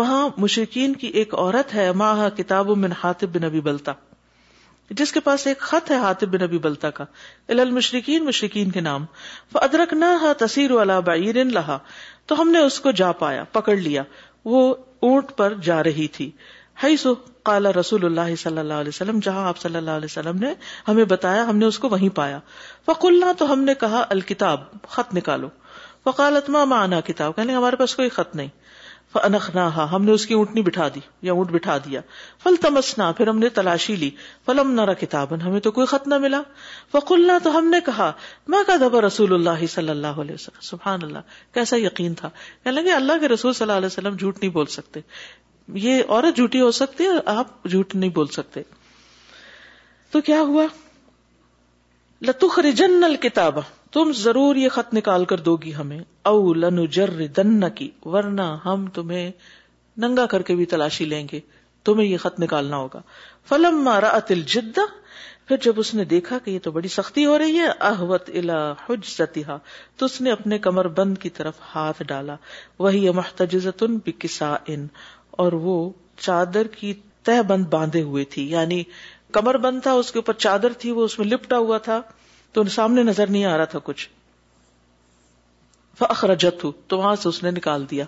وہاں 0.00 0.20
مشرقین 0.44 0.94
کی 1.02 1.06
ایک 1.22 1.34
عورت 1.34 1.74
ہے 1.74 1.88
کتاب 2.36 2.68
من 2.82 2.92
بن 3.32 3.48
بلتا 3.70 3.92
جس 5.00 5.12
کے 5.12 5.20
پاس 5.28 5.46
ایک 5.46 5.60
خط 5.70 5.90
ہے 5.90 5.96
ہاتب 6.06 6.36
ابی 6.48 6.58
بلتا 6.68 6.90
کا 6.98 7.04
ال 7.54 7.60
المشرقین 7.60 8.24
مشرقین 8.24 8.70
کے 8.76 8.80
نام 8.88 9.04
فدرک 9.52 9.92
نہ 10.02 10.14
تصیر 10.44 10.72
والا 10.80 11.00
بعیر 11.10 11.44
لہا 11.58 11.78
تو 12.32 12.40
ہم 12.42 12.50
نے 12.50 12.58
اس 12.68 12.80
کو 12.86 12.90
جا 13.00 13.10
پایا 13.24 13.44
پکڑ 13.58 13.76
لیا 13.76 14.02
وہ 14.52 14.62
اونٹ 15.08 15.36
پر 15.36 15.54
جا 15.70 15.82
رہی 15.90 16.06
تھی 16.18 16.30
سو 17.00 17.14
رسول 17.80 18.04
اللہ 18.04 18.34
صلی 18.42 18.58
اللہ 18.58 18.74
علیہ 18.80 18.88
وسلم 18.88 19.18
جہاں 19.24 19.46
آپ 19.48 19.58
صلی 19.58 19.76
اللہ 19.76 19.90
علیہ 20.00 20.08
وسلم 20.10 20.36
نے 20.44 20.52
ہمیں 20.88 21.04
بتایا 21.14 21.46
ہم 21.48 21.56
نے 21.58 21.66
اس 21.66 21.78
کو 21.78 21.88
وہیں 21.88 22.08
پایا 22.16 22.38
فقلنا 22.86 23.26
اللہ 23.26 23.38
تو 23.38 23.52
ہم 23.52 23.62
نے 23.64 23.74
کہا 23.80 24.04
الکتاب 24.16 24.60
خط 24.94 25.14
نکالو 25.14 25.48
فقالت 26.04 26.50
ما 26.56 26.64
معنا 26.72 27.00
کتاب 27.10 27.36
کہ 27.36 27.50
ہمارے 27.50 27.76
پاس 27.84 27.94
کوئی 27.96 28.08
خط 28.18 28.36
نہیں 28.36 28.48
انخنا 29.24 29.66
ہم 29.90 30.04
نے 30.04 30.12
اس 30.12 30.24
کی 30.26 30.34
اونٹنی 30.34 30.62
بٹھا 30.62 30.86
دی 30.94 31.00
یا 31.26 31.32
اونٹ 31.32 31.50
بٹھا 31.50 31.76
دیا 31.84 32.00
فل 32.42 32.56
تمسنا 32.60 33.10
پھر 33.20 33.28
ہم 33.28 33.38
نے 33.38 33.48
تلاشی 33.58 33.94
لی 33.96 34.08
فلم 34.46 34.70
نرا 34.80 34.92
کتاب 35.02 35.32
ہمیں 35.44 35.58
تو 35.66 35.70
کوئی 35.78 35.86
خط 35.92 36.08
نہ 36.08 36.18
ملا 36.24 36.40
فقلنا 36.92 37.36
تو 37.42 37.56
ہم 37.56 37.68
نے 37.74 37.80
کہا 37.86 38.10
میں 38.54 38.62
کا 38.66 38.76
دبا 38.80 39.00
رسول 39.06 39.32
اللہ 39.34 39.64
صلی 39.74 39.90
اللہ 39.90 40.20
علیہ 40.24 40.34
وسلم 40.34 40.60
سبحان 40.70 41.04
اللہ 41.04 41.34
کیسا 41.54 41.76
یقین 41.80 42.14
تھا 42.20 42.30
کہ 42.64 42.68
اللہ 42.98 43.18
کے 43.20 43.28
رسول 43.28 43.52
صلی 43.52 43.64
اللہ 43.64 43.78
علیہ 43.78 43.86
وسلم 43.94 44.16
جھوٹ 44.16 44.40
نہیں 44.42 44.50
بول 44.58 44.66
سکتے 44.78 45.00
یہ 45.82 46.02
عورت 46.08 46.36
جھوٹی 46.36 46.60
ہو 46.60 46.70
سکتی 46.70 47.04
ہے 47.04 47.08
آپ 47.38 47.64
جھوٹ 47.68 47.94
نہیں 47.94 48.10
بول 48.14 48.26
سکتے 48.32 48.62
تو 50.10 50.20
کیا 50.26 50.40
ہوا 50.40 50.66
جنل 52.76 53.14
کتاب 53.22 53.58
تم 53.92 54.12
ضرور 54.16 54.56
یہ 54.56 54.68
خط 54.72 54.94
نکال 54.94 55.24
کر 55.32 55.40
دو 55.48 55.56
گی 55.64 55.74
ہمیں 55.74 55.98
او 56.28 56.52
لن 56.54 57.68
کی 57.74 57.90
ورنا 58.04 58.54
ہم 58.64 58.86
تمہیں 58.94 59.30
ننگا 60.04 60.26
کر 60.30 60.42
کے 60.50 60.54
بھی 60.54 60.66
تلاشی 60.72 61.04
لیں 61.04 61.26
گے 61.32 61.40
تمہیں 61.84 62.06
یہ 62.08 62.16
خط 62.22 62.38
نکالنا 62.40 62.76
ہوگا 62.76 63.00
فلم 63.48 63.82
مارا 63.84 64.08
اتل 64.16 64.42
جد 64.54 64.78
پھر 65.48 65.56
جب 65.62 65.78
اس 65.80 65.92
نے 65.94 66.04
دیکھا 66.12 66.38
کہ 66.44 66.50
یہ 66.50 66.58
تو 66.62 66.70
بڑی 66.72 66.88
سختی 66.92 67.24
ہو 67.26 67.36
رہی 67.38 67.58
ہے 67.58 67.66
احوت 67.88 68.30
الا 68.38 68.58
ستیہ 69.06 69.56
تو 69.96 70.06
اس 70.06 70.20
نے 70.20 70.30
اپنے 70.32 70.58
کمر 70.66 70.88
بند 71.00 71.18
کی 71.22 71.30
طرف 71.36 71.60
ہاتھ 71.74 72.02
ڈالا 72.08 72.36
وہی 72.78 73.08
محتجزت 73.16 73.84
بکسا 74.06 74.54
ان 74.66 74.86
اور 75.44 75.52
وہ 75.66 75.74
چادر 76.26 76.66
کی 76.76 76.92
تہ 77.24 77.40
بند 77.48 77.64
باندھے 77.70 78.02
ہوئے 78.02 78.24
تھی 78.34 78.48
یعنی 78.50 78.82
کمر 79.36 79.56
بند 79.66 79.80
تھا 79.82 79.92
اس 80.02 80.12
کے 80.12 80.18
اوپر 80.18 80.32
چادر 80.44 80.72
تھی 80.82 80.90
وہ 80.98 81.04
اس 81.04 81.18
میں 81.18 81.26
لپٹا 81.26 81.58
ہوا 81.66 81.78
تھا 81.88 82.00
تو 82.52 82.64
سامنے 82.76 83.02
نظر 83.08 83.26
نہیں 83.30 83.44
آ 83.52 83.56
رہا 83.56 83.64
تھا 83.72 83.78
کچھ 83.88 84.08
ہوں 86.02 86.70
تو 86.86 86.98
وہاں 86.98 87.14
سے 87.22 87.28
اس 87.28 87.42
نے 87.42 87.50
نکال 87.50 87.84
دیا 87.90 88.04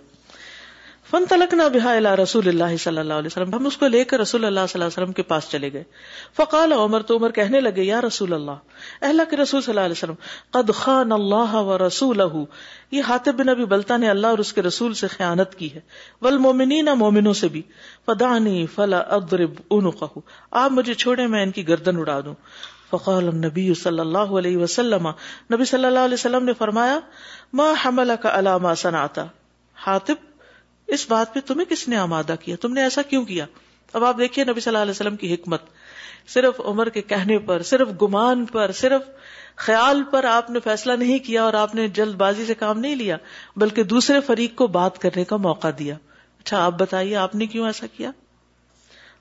فن 1.10 1.24
تلک 1.28 1.52
نہ 1.58 1.62
بحا 1.74 1.92
رسول 2.16 2.48
اللہ 2.48 2.74
صلی 2.80 2.98
اللہ 2.98 3.20
علیہ 3.22 3.26
وسلم 3.32 3.54
ہم 3.54 3.66
اس 3.66 3.76
کو 3.82 3.86
لے 3.92 4.02
کر 4.08 4.18
رسول 4.20 4.44
اللہ 4.44 4.66
صلی 4.68 4.80
اللہ 4.80 4.88
علیہ 4.90 5.00
وسلم 5.02 5.12
کے 5.18 5.22
پاس 5.30 5.48
چلے 5.50 5.72
گئے 5.72 5.82
فقال 6.36 6.72
عمر 6.72 7.02
تو 7.10 7.16
عمر 7.16 7.30
کہنے 7.38 7.60
لگے 7.60 7.82
یا 7.84 8.00
رسول 8.06 8.32
اللہ 8.34 9.22
کے 9.30 9.36
رسول 9.36 9.60
صلی 9.60 9.72
اللہ 9.72 9.86
علیہ 9.90 9.98
وسلم 9.98 10.18
قد 10.58 10.72
خان 10.80 11.12
اللہ 11.12 11.54
و 11.62 11.78
رسول 11.86 12.20
یہ 12.96 13.10
بن 13.38 13.48
ابھی 13.48 13.64
بلتا 13.72 13.96
نے 14.04 14.10
اللہ 14.10 14.34
اور 14.36 14.44
اس 14.44 14.52
کے 14.58 14.62
رسول 14.68 14.94
سے 15.00 15.06
خیانت 15.16 15.54
کی 15.62 15.72
ہے 15.74 15.80
ول 16.22 16.38
مومنی 16.48 16.80
نہ 16.90 16.94
مومنوں 17.04 17.32
سے 17.40 17.48
بھی 17.56 17.62
فدانی 18.06 18.64
فلاں 18.74 19.02
آپ 20.50 20.70
مجھے 20.72 20.94
کہ 21.04 21.26
میں 21.36 21.42
ان 21.42 21.50
کی 21.60 21.66
گردن 21.68 21.98
اڑا 22.04 22.20
دوں 22.28 22.34
فقال 22.90 23.34
نبی 23.46 23.72
صلی 23.86 24.00
اللہ 24.00 24.38
علیہ 24.42 24.56
وسلم 24.58 25.08
نبی 25.54 25.64
صلی 25.74 25.84
اللہ 25.84 25.98
علیہ 26.10 26.14
وسلم 26.22 26.44
نے 26.44 26.52
فرمایا 26.62 26.98
ما 27.62 27.72
حملہ 27.84 28.22
کا 28.22 28.58
ما 28.68 28.74
آتا 29.02 29.26
ہاتب 29.86 30.26
اس 30.97 31.07
بات 31.11 31.33
پہ 31.35 31.40
تمہیں 31.47 31.66
کس 31.71 31.87
نے 31.88 31.97
آمادہ 31.97 32.35
کیا 32.40 32.57
تم 32.61 32.73
نے 32.73 32.83
ایسا 32.83 33.02
کیوں 33.09 33.25
کیا 33.25 33.45
اب 33.99 34.04
آپ 34.04 34.18
دیکھیے 34.18 34.45
نبی 34.45 34.61
صلی 34.61 34.71
اللہ 34.71 34.83
علیہ 34.83 34.90
وسلم 34.90 35.16
کی 35.16 35.33
حکمت 35.35 35.62
صرف 36.35 36.61
عمر 36.73 36.88
کے 36.95 37.02
کہنے 37.12 37.38
پر 37.49 37.62
صرف 37.71 37.88
گمان 38.02 38.45
پر 38.52 38.73
صرف 38.80 39.02
خیال 39.66 40.02
پر 40.11 40.25
آپ 40.30 40.50
نے 40.50 40.61
فیصلہ 40.64 40.92
نہیں 41.02 41.18
کیا 41.26 41.42
اور 41.42 41.54
آپ 41.61 41.75
نے 41.75 41.87
جلد 41.99 42.14
بازی 42.16 42.45
سے 42.47 42.54
کام 42.59 42.78
نہیں 42.80 42.95
لیا 42.97 43.16
بلکہ 43.62 43.83
دوسرے 43.92 44.21
فریق 44.26 44.54
کو 44.57 44.66
بات 44.78 44.99
کرنے 45.02 45.25
کا 45.33 45.37
موقع 45.47 45.68
دیا 45.78 45.95
اچھا 46.40 46.64
آپ 46.64 46.78
بتائیے 46.78 47.16
آپ 47.26 47.35
نے 47.35 47.47
کیوں 47.54 47.66
ایسا 47.66 47.87
کیا 47.97 48.11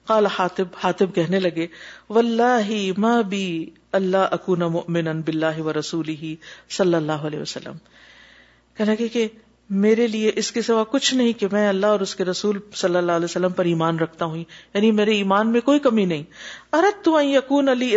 قال 0.07 0.25
حاتب 0.37 0.75
حاتب 0.83 1.15
کہنے 1.15 1.39
لگے 1.39 1.67
واللہ 2.09 2.69
اللہ 2.71 3.21
بی 3.29 3.65
اللہ 3.99 4.39
بل 4.87 5.43
و 5.43 5.49
رسول 5.49 5.65
ورسولہ 5.65 6.33
صلی 6.77 6.95
اللہ 6.95 7.25
علیہ 7.31 7.39
وسلم 7.41 7.77
کہنا 8.77 8.95
کہ 8.95 9.27
میرے 9.83 10.05
لیے 10.07 10.31
اس 10.37 10.51
کے 10.51 10.61
سوا 10.61 10.83
کچھ 10.91 11.13
نہیں 11.13 11.33
کہ 11.39 11.47
میں 11.51 11.67
اللہ 11.67 11.85
اور 11.95 11.99
اس 11.99 12.13
کے 12.15 12.25
رسول 12.25 12.59
صلی 12.81 12.95
اللہ 12.97 13.11
علیہ 13.11 13.23
وسلم 13.25 13.51
پر 13.55 13.65
ایمان 13.65 13.99
رکھتا 13.99 14.25
ہوں 14.25 14.37
یعنی 14.73 14.91
میرے 14.99 15.13
ایمان 15.21 15.51
میں 15.51 15.61
کوئی 15.61 15.79
کمی 15.87 16.05
نہیں 16.13 16.23
تو 17.03 17.21
یقون 17.21 17.69
علی 17.69 17.95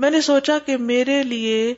میں 0.00 0.10
نے 0.10 0.20
سوچا 0.20 0.56
کہ 0.66 0.76
میرے 0.92 1.22
لیے 1.22 1.72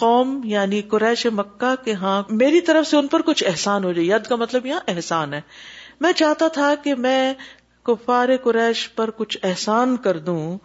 قوم 0.00 0.38
یعنی 0.44 0.80
قریش 0.88 1.26
مکہ 1.32 1.74
کے 1.84 1.92
ہاں 2.00 2.22
میری 2.40 2.60
طرف 2.68 2.86
سے 2.86 2.96
ان 2.96 3.06
پر 3.08 3.22
کچھ 3.26 3.44
احسان 3.48 3.84
ہو 3.84 3.92
جائے 3.92 4.06
ید 4.06 4.26
کا 4.28 4.36
مطلب 4.36 4.66
یہاں 4.66 4.80
احسان 4.94 5.34
ہے 5.34 5.40
میں 6.00 6.12
چاہتا 6.16 6.48
تھا 6.58 6.74
کہ 6.84 6.94
میں 7.04 7.32
کفار 7.86 8.36
قریش 8.44 8.88
پر 8.94 9.10
کچھ 9.16 9.38
احسان 9.42 9.96
کر 10.04 10.18
دوں 10.28 10.56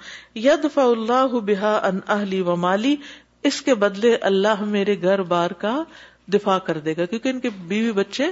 ید 0.48 0.66
فا 0.74 0.84
اللہ 0.86 1.40
بحا 1.50 1.76
ان 1.88 2.00
اہلی 2.20 2.42
و 2.46 2.56
مالی 2.68 2.96
اس 3.50 3.62
کے 3.62 3.74
بدلے 3.84 4.16
اللہ 4.32 4.64
میرے 4.72 4.96
گھر 5.02 5.22
بار 5.30 5.52
کا 5.62 5.76
دفاع 6.34 6.58
کر 6.68 6.78
دے 6.88 6.94
گا 6.98 7.06
کیونکہ 7.14 7.30
ان 7.30 7.40
کے 7.40 7.50
بیوی 7.72 7.92
بچے 8.02 8.26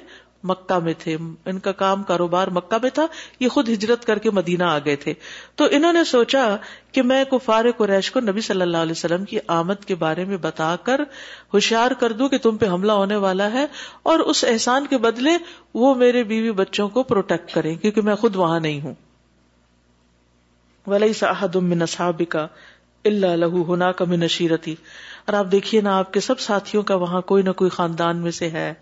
مکہ 0.49 0.77
میں 0.83 0.93
تھے 0.99 1.15
ان 1.51 1.57
کا 1.63 1.71
کام 1.79 2.03
کاروبار 2.09 2.47
مکہ 2.57 2.77
میں 2.83 2.89
تھا 2.97 3.05
یہ 3.39 3.49
خود 3.55 3.69
ہجرت 3.69 4.05
کر 4.09 4.19
کے 4.25 4.31
مدینہ 4.37 4.63
آ 4.63 4.77
گئے 4.85 4.95
تھے 5.05 5.13
تو 5.61 5.65
انہوں 5.77 5.93
نے 5.93 6.03
سوچا 6.11 6.43
کہ 6.97 7.01
میں 7.09 7.23
کفار 7.31 7.65
قریش 7.77 8.11
کو 8.11 8.19
نبی 8.27 8.41
صلی 8.47 8.61
اللہ 8.61 8.85
علیہ 8.87 8.97
وسلم 8.97 9.25
کی 9.31 9.39
آمد 9.55 9.83
کے 9.87 9.95
بارے 10.03 10.25
میں 10.29 10.37
بتا 10.47 10.75
کر 10.83 11.01
ہوشیار 11.53 11.97
کر 12.03 12.11
دوں 12.21 12.29
کہ 12.29 12.37
تم 12.47 12.57
پہ 12.61 12.69
حملہ 12.73 12.91
ہونے 13.01 13.15
والا 13.27 13.51
ہے 13.53 13.65
اور 14.11 14.19
اس 14.33 14.43
احسان 14.53 14.87
کے 14.93 14.97
بدلے 15.07 15.37
وہ 15.83 15.93
میرے 16.05 16.23
بیوی 16.31 16.51
بچوں 16.63 16.87
کو 16.95 17.03
پروٹیکٹ 17.11 17.53
کریں 17.53 17.75
کیونکہ 17.83 18.01
میں 18.11 18.15
خود 18.23 18.35
وہاں 18.43 18.59
نہیں 18.67 18.81
ہوں 18.87 18.93
ولی 20.93 21.11
صاحب 21.23 21.59
نصحب 21.83 22.21
کا 22.29 22.47
اللہ 23.07 23.35
لہو 23.45 23.61
ہونا 23.63 23.91
کمی 23.99 24.15
نشیرتی 24.17 24.73
اور 25.25 25.33
آپ 25.37 25.51
دیکھیے 25.51 25.81
نا 25.81 25.97
آپ 25.97 26.11
کے 26.13 26.19
سب 26.19 26.39
ساتھیوں 26.39 26.83
کا 26.89 26.95
وہاں 27.03 27.21
کوئی 27.31 27.43
نہ 27.43 27.49
کوئی 27.61 27.69
خاندان 27.71 28.15
میں 28.17 28.23
میں 28.23 28.31
سے 28.31 28.49
ہے 28.51 28.73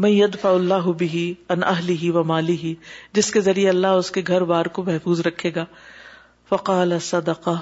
اللہ 0.00 0.46
اللہ 0.46 0.90
بھی 0.98 1.22
ان 1.50 1.64
اہلی 1.66 1.92
ہی 1.92 1.98
ہی 2.02 2.10
و 2.18 2.22
مالی 2.30 2.74
جس 3.14 3.26
کے 3.26 3.32
کے 3.32 3.40
ذریعے 3.44 3.70
اس 3.90 4.12
گھر 4.26 4.44
بار 4.50 4.66
کو 4.78 4.82
محفوظ 4.84 5.20
رکھے 5.26 5.50
گا 5.54 5.64
فقال 6.48 6.98
صدقہ 7.08 7.54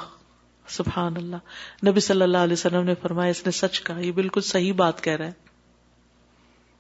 سبحان 0.76 1.16
اللہ 1.16 1.86
نبی 1.88 2.00
صلی 2.08 2.22
اللہ 2.22 2.44
علیہ 2.48 2.52
وسلم 2.60 2.84
نے 2.86 2.94
فرمایا 3.02 3.30
اس 3.30 3.44
نے 3.46 3.52
سچ 3.60 3.80
کہا 3.84 4.00
یہ 4.06 4.12
بالکل 4.18 4.40
صحیح 4.52 4.72
بات 4.84 5.02
کہہ 5.04 5.16
رہا 5.20 5.26
ہے 5.26 5.44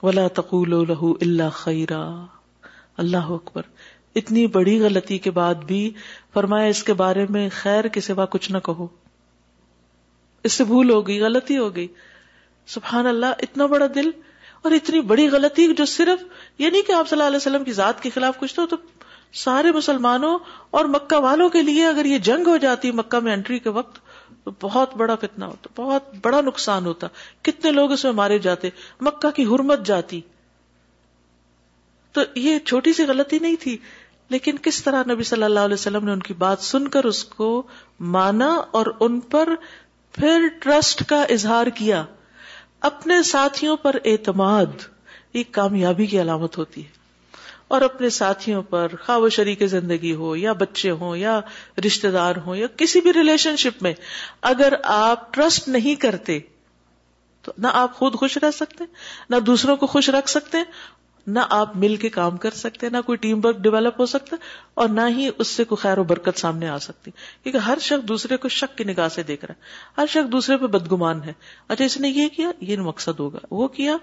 ولا 0.06 0.26
تقول 0.40 0.70
له 0.70 0.88
الا 1.02 1.20
اللہ 1.22 1.50
خیرا 1.62 2.02
اللہ 3.04 3.32
اکبر 3.40 3.74
اتنی 4.20 4.46
بڑی 4.52 4.78
غلطی 4.80 5.16
کے 5.24 5.30
بعد 5.38 5.64
بھی 5.70 5.80
فرمایا 6.34 6.66
اس 6.74 6.82
کے 6.84 6.92
بارے 7.00 7.24
میں 7.30 7.48
خیر 7.52 7.86
کے 7.96 8.00
سوا 8.06 8.24
کچھ 8.34 8.50
نہ 8.52 8.58
کہو 8.68 8.86
اس 10.48 10.52
سے 10.52 10.64
بھول 10.64 10.90
ہو 10.90 11.06
گئی 11.06 11.20
غلطی 11.22 11.58
ہو 11.58 11.74
گئی 11.76 11.86
سبحان 12.74 13.06
اللہ 13.06 13.42
اتنا 13.46 13.66
بڑا 13.74 13.86
دل 13.94 14.10
اور 14.62 14.72
اتنی 14.72 15.00
بڑی 15.10 15.28
غلطی 15.32 15.66
جو 15.78 15.84
صرف 15.96 16.22
یہ 16.22 16.64
یعنی 16.64 16.70
نہیں 16.76 16.86
کہ 16.86 16.92
آپ 16.92 17.08
صلی 17.08 17.16
اللہ 17.16 17.26
علیہ 17.28 17.36
وسلم 17.36 17.64
کی 17.64 17.72
ذات 17.80 18.02
کے 18.02 18.10
خلاف 18.14 18.38
کچھ 18.38 18.54
تو 18.54 18.66
تو 18.70 18.76
سارے 19.44 19.72
مسلمانوں 19.72 20.36
اور 20.78 20.84
مکہ 20.94 21.16
والوں 21.26 21.48
کے 21.56 21.62
لیے 21.62 21.86
اگر 21.86 22.04
یہ 22.14 22.18
جنگ 22.30 22.46
ہو 22.48 22.56
جاتی 22.64 22.90
مکہ 23.02 23.18
میں 23.24 23.32
انٹری 23.32 23.58
کے 23.66 23.70
وقت 23.78 23.98
تو 24.44 24.50
بہت 24.62 24.94
بڑا 24.96 25.14
فتنا 25.24 25.46
ہوتا 25.46 25.70
بہت 25.82 26.14
بڑا 26.22 26.40
نقصان 26.46 26.86
ہوتا 26.86 27.06
کتنے 27.48 27.70
لوگ 27.72 27.92
اس 27.92 28.04
میں 28.04 28.12
مارے 28.22 28.38
جاتے 28.48 28.70
مکہ 29.10 29.30
کی 29.36 29.44
حرمت 29.54 29.84
جاتی 29.86 30.20
تو 32.16 32.22
یہ 32.44 32.58
چھوٹی 32.66 32.92
سی 32.98 33.04
غلطی 33.06 33.38
نہیں 33.38 33.56
تھی 33.60 33.76
لیکن 34.30 34.56
کس 34.62 34.82
طرح 34.84 35.02
نبی 35.12 35.22
صلی 35.24 35.42
اللہ 35.44 35.68
علیہ 35.68 35.74
وسلم 35.80 36.04
نے 36.04 36.12
ان 36.12 36.20
کی 36.28 36.34
بات 36.38 36.60
سن 36.68 36.88
کر 36.94 37.04
اس 37.10 37.22
کو 37.36 37.50
مانا 38.16 38.52
اور 38.78 38.86
ان 39.06 39.18
پر 39.34 39.54
پھر 40.18 40.46
ٹرسٹ 40.62 41.02
کا 41.08 41.22
اظہار 41.34 41.66
کیا 41.80 42.04
اپنے 42.90 43.22
ساتھیوں 43.32 43.76
پر 43.82 43.96
اعتماد 44.12 44.84
کامیابی 45.52 46.04
کی 46.10 46.20
علامت 46.20 46.56
ہوتی 46.58 46.82
ہے 46.84 47.38
اور 47.76 47.80
اپنے 47.82 48.08
ساتھیوں 48.18 48.62
پر 48.68 48.92
خواب 49.04 49.22
و 49.22 49.28
شریک 49.36 49.64
زندگی 49.70 50.12
ہو 50.20 50.34
یا 50.36 50.52
بچے 50.60 50.90
ہوں 51.00 51.16
یا 51.16 51.38
رشتے 51.86 52.10
دار 52.10 52.36
ہوں 52.44 52.56
یا 52.56 52.66
کسی 52.76 53.00
بھی 53.06 53.12
ریلیشن 53.12 53.56
شپ 53.64 53.82
میں 53.82 53.92
اگر 54.50 54.72
آپ 54.94 55.32
ٹرسٹ 55.34 55.68
نہیں 55.76 55.94
کرتے 56.04 56.38
تو 57.44 57.52
نہ 57.62 57.68
آپ 57.82 57.94
خود 57.98 58.14
خوش 58.20 58.36
رہ 58.42 58.50
سکتے 58.60 58.84
نہ 59.30 59.40
دوسروں 59.46 59.76
کو 59.82 59.86
خوش 59.96 60.08
رکھ 60.18 60.30
سکتے 60.30 60.58
نہ 61.26 61.40
آپ 61.50 61.76
مل 61.76 61.94
کے 62.02 62.08
کام 62.16 62.36
کر 62.42 62.50
سکتے 62.54 62.88
نہ 62.90 62.96
کوئی 63.06 63.16
ٹیم 63.18 63.40
ورک 63.44 63.56
ڈیولپ 63.62 64.00
ہو 64.00 64.06
سکتا 64.06 64.36
اور 64.82 64.88
نہ 64.88 65.06
ہی 65.16 65.28
اس 65.38 65.46
سے 65.48 65.64
کوئی 65.72 65.80
خیر 65.82 65.98
و 65.98 66.02
برکت 66.12 66.38
سامنے 66.40 66.68
آ 66.68 66.76
سکتی 66.86 67.10
کیونکہ 67.42 67.58
ہر 67.68 67.78
شخص 67.82 68.06
دوسرے 68.08 68.36
کو 68.44 68.48
شک 68.56 68.76
کی 68.78 68.84
نگاہ 68.92 69.08
سے 69.14 69.22
دیکھ 69.30 69.44
رہا 69.44 69.54
ہے 69.60 70.00
ہر 70.00 70.06
شخص 70.10 70.30
دوسرے 70.32 70.56
پہ 70.56 70.66
بدگمان 70.76 71.22
ہے 71.22 71.32
اچھا 71.68 71.84
اس 71.84 71.96
نے 72.00 72.08
یہ 72.08 72.28
کیا 72.36 72.50
یہ 72.70 72.80
مقصد 72.90 73.20
ہوگا 73.20 73.38
وہ 73.50 73.68
کیا 73.78 73.96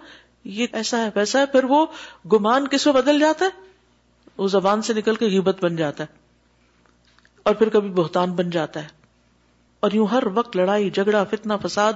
یہ 0.59 0.67
ایسا 0.81 0.97
ہے 1.03 1.09
ویسا 1.15 1.39
ہے 1.39 1.45
پھر 1.51 1.63
وہ 1.69 1.85
گمان 2.33 2.67
کس 2.71 2.85
میں 2.85 2.93
بدل 2.93 3.19
جاتا 3.19 3.45
ہے 3.45 3.71
وہ 4.37 4.47
زبان 4.57 4.81
سے 4.81 4.93
نکل 4.93 5.15
کے 5.15 5.27
غیبت 5.29 5.63
بن 5.63 5.75
جاتا 5.75 6.03
ہے 6.03 6.21
اور 7.49 7.53
پھر 7.55 7.69
کبھی 7.69 7.89
بہتان 8.01 8.31
بن 8.35 8.49
جاتا 8.49 8.81
ہے 8.83 9.01
اور 9.85 9.91
یوں 9.91 10.05
ہر 10.11 10.23
وقت 10.33 10.55
لڑائی 10.55 10.89
جھگڑا 10.89 11.23
فتنا 11.29 11.55
فساد 11.63 11.93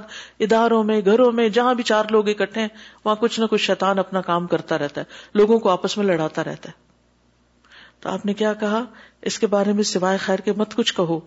اداروں 0.48 0.84
میں 0.88 1.00
گھروں 1.14 1.32
میں 1.38 1.48
جہاں 1.58 1.74
بھی 1.74 1.84
چار 1.92 2.06
لوگ 2.12 2.30
اکٹھے 2.30 2.62
ہیں 2.62 2.68
وہاں 3.06 3.16
کچھ 3.20 3.40
نہ 3.40 3.46
کچھ 3.52 3.62
شیطان 3.66 4.00
اپنا 4.00 4.22
کام 4.30 4.48
کرتا 4.54 4.78
رہتا 4.80 5.02
ہے 5.02 5.40
لوگوں 5.42 5.60
کو 5.66 5.70
آپس 5.72 5.96
میں 5.98 6.06
لڑاتا 6.06 6.44
رہتا 6.44 6.70
ہے 6.70 7.72
تو 8.04 8.10
آپ 8.14 8.26
نے 8.30 8.34
کیا 8.42 8.54
کہا 8.66 8.84
اس 9.32 9.40
کے 9.44 9.48
بارے 9.56 9.74
میں 9.80 9.84
سوائے 9.94 10.18
خیر 10.26 10.40
کے 10.50 10.54
مت 10.64 10.76
کچھ 10.82 10.94
کہو 10.98 11.20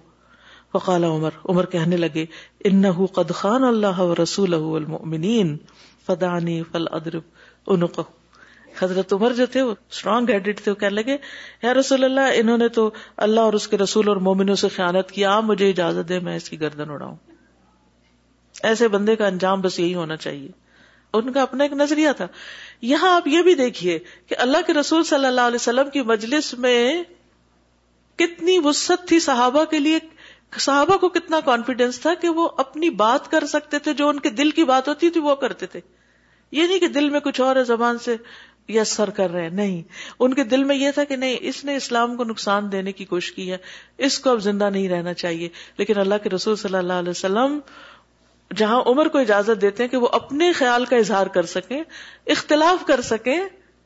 وقال 0.75 1.05
عمر 1.15 1.41
عمر 1.53 1.67
کہنے 1.79 1.97
لگے 2.05 2.25
ان 2.73 2.85
قد 3.15 3.31
خان 3.43 3.65
اللہ 3.73 4.01
رسول 4.23 4.59
فدانی 6.07 6.63
فل 6.73 6.87
ادرب 7.01 7.73
حضرت 8.83 9.13
عمر 9.13 9.33
جو 9.39 9.47
تھے 9.55 9.63
وہ 9.63 9.75
اسٹرانگ 9.93 10.31
ہیڈیڈ 10.31 10.61
تھے 10.65 10.71
وہ 10.73 10.77
کہنے 10.83 10.95
لگے 10.95 11.17
یا 11.63 11.73
رسول 11.75 12.05
اللہ 12.05 12.35
انہوں 12.39 12.59
نے 12.59 12.69
تو 12.79 12.91
اللہ 13.27 13.49
اور 13.49 13.53
اس 13.59 13.67
کے 13.69 13.79
رسول 13.79 14.09
اور 14.09 14.17
مومنوں 14.29 14.55
سے 14.63 14.69
خیالت 14.77 15.19
آپ 15.33 15.45
مجھے 15.45 15.69
اجازت 15.71 16.09
دے 16.09 16.19
میں 16.29 16.37
اس 16.37 16.49
کی 16.51 16.61
گردن 16.61 16.91
اڑاؤں 16.91 17.17
ایسے 18.71 18.89
بندے 18.95 19.17
کا 19.17 19.27
انجام 19.27 19.61
بس 19.61 19.79
یہی 19.81 19.95
ہونا 19.95 20.17
چاہیے 20.25 20.49
ان 21.19 21.33
کا 21.33 21.43
اپنا 21.43 21.65
ایک 21.65 21.73
نظریہ 21.83 22.09
تھا 22.17 22.27
یہاں 22.89 23.15
آپ 23.17 23.27
یہ 23.29 23.43
بھی 23.43 23.55
دیکھیے 23.61 23.99
کہ 24.29 24.37
اللہ 24.45 24.67
کے 24.67 24.73
رسول 24.75 25.05
صلی 25.11 25.27
اللہ 25.27 25.49
علیہ 25.51 25.61
وسلم 25.63 25.91
کی 25.93 26.03
مجلس 26.11 26.53
میں 26.65 26.77
کتنی 28.23 28.59
وسط 28.65 29.07
تھی 29.09 29.19
صحابہ 29.25 29.65
کے 29.71 29.79
لیے 29.79 29.99
صحابہ 30.59 30.97
کو 31.05 31.09
کتنا 31.15 31.41
کانفیڈینس 31.45 32.01
تھا 32.01 32.13
کہ 32.21 32.29
وہ 32.39 32.49
اپنی 32.65 32.89
بات 33.01 33.31
کر 33.31 33.47
سکتے 33.55 33.79
تھے 33.85 33.93
جو 34.01 34.09
ان 34.09 34.21
کے 34.21 34.31
دل 34.43 34.51
کی 34.59 34.65
بات 34.71 34.89
ہوتی 34.89 35.11
تھی 35.17 35.21
وہ 35.27 35.35
کرتے 35.43 35.67
تھے 35.75 35.81
یہ 36.59 36.67
نہیں 36.67 36.79
کہ 36.81 36.89
دل 36.99 37.09
میں 37.11 37.21
کچھ 37.25 37.41
اور 37.41 37.57
ہے 37.57 37.63
زبان 37.65 37.99
سے 38.05 38.17
سر 38.87 39.11
کر 39.17 39.31
رہے 39.33 39.43
ہیں 39.43 39.51
نہیں 39.51 39.83
ان 40.23 40.35
کے 40.35 40.45
دل 40.51 40.65
میں 40.65 40.77
یہ 40.77 40.91
تھا 40.95 41.05
کہ 41.05 41.17
نہیں 41.17 41.37
اس 41.49 41.65
نے 41.65 41.77
اسلام 41.77 42.17
کو 42.17 42.25
نقصان 42.25 42.71
دینے 42.73 42.93
کی 42.93 43.05
کوشش 43.05 43.33
کی 43.33 43.51
ہے 43.51 43.57
اس 44.07 44.19
کو 44.21 44.31
اب 44.31 44.39
زندہ 44.43 44.69
نہیں 44.73 44.89
رہنا 44.89 45.15
چاہیے 45.23 45.49
لیکن 45.79 45.99
اللہ 45.99 46.23
کے 46.23 46.31
رسول 46.35 46.57
صلی 46.63 46.77
اللہ 46.79 47.03
علیہ 47.03 47.11
وسلم 47.17 47.59
جہاں 48.57 48.81
عمر 48.91 49.09
کو 49.09 49.19
اجازت 49.19 49.61
دیتے 49.63 49.83
ہیں 49.83 49.91
کہ 49.91 49.97
وہ 50.05 50.09
اپنے 50.21 50.53
خیال 50.59 50.85
کا 50.91 50.97
اظہار 51.05 51.27
کر 51.35 51.47
سکیں 51.57 51.81
اختلاف 52.35 52.85
کر 52.87 53.01
سکیں 53.11 53.39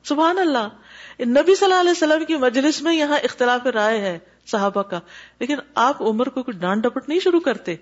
سبحان 0.08 0.38
اللہ 0.38 1.22
نبی 1.28 1.54
صلی 1.56 1.64
اللہ 1.64 1.80
علیہ 1.80 1.90
وسلم 1.90 2.24
کی 2.28 2.36
مجلس 2.44 2.80
میں 2.82 2.94
یہاں 2.94 3.18
اختلاف 3.24 3.66
رائے 3.74 3.98
ہے 4.00 4.18
صحابہ 4.52 4.82
کا 4.92 5.00
لیکن 5.40 5.58
آپ 5.88 6.02
عمر 6.08 6.28
کو 6.28 6.42
کچھ 6.42 6.56
ڈانٹ 6.60 6.82
ڈپٹ 6.84 7.08
نہیں 7.08 7.20
شروع 7.24 7.40
کرتے 7.40 7.74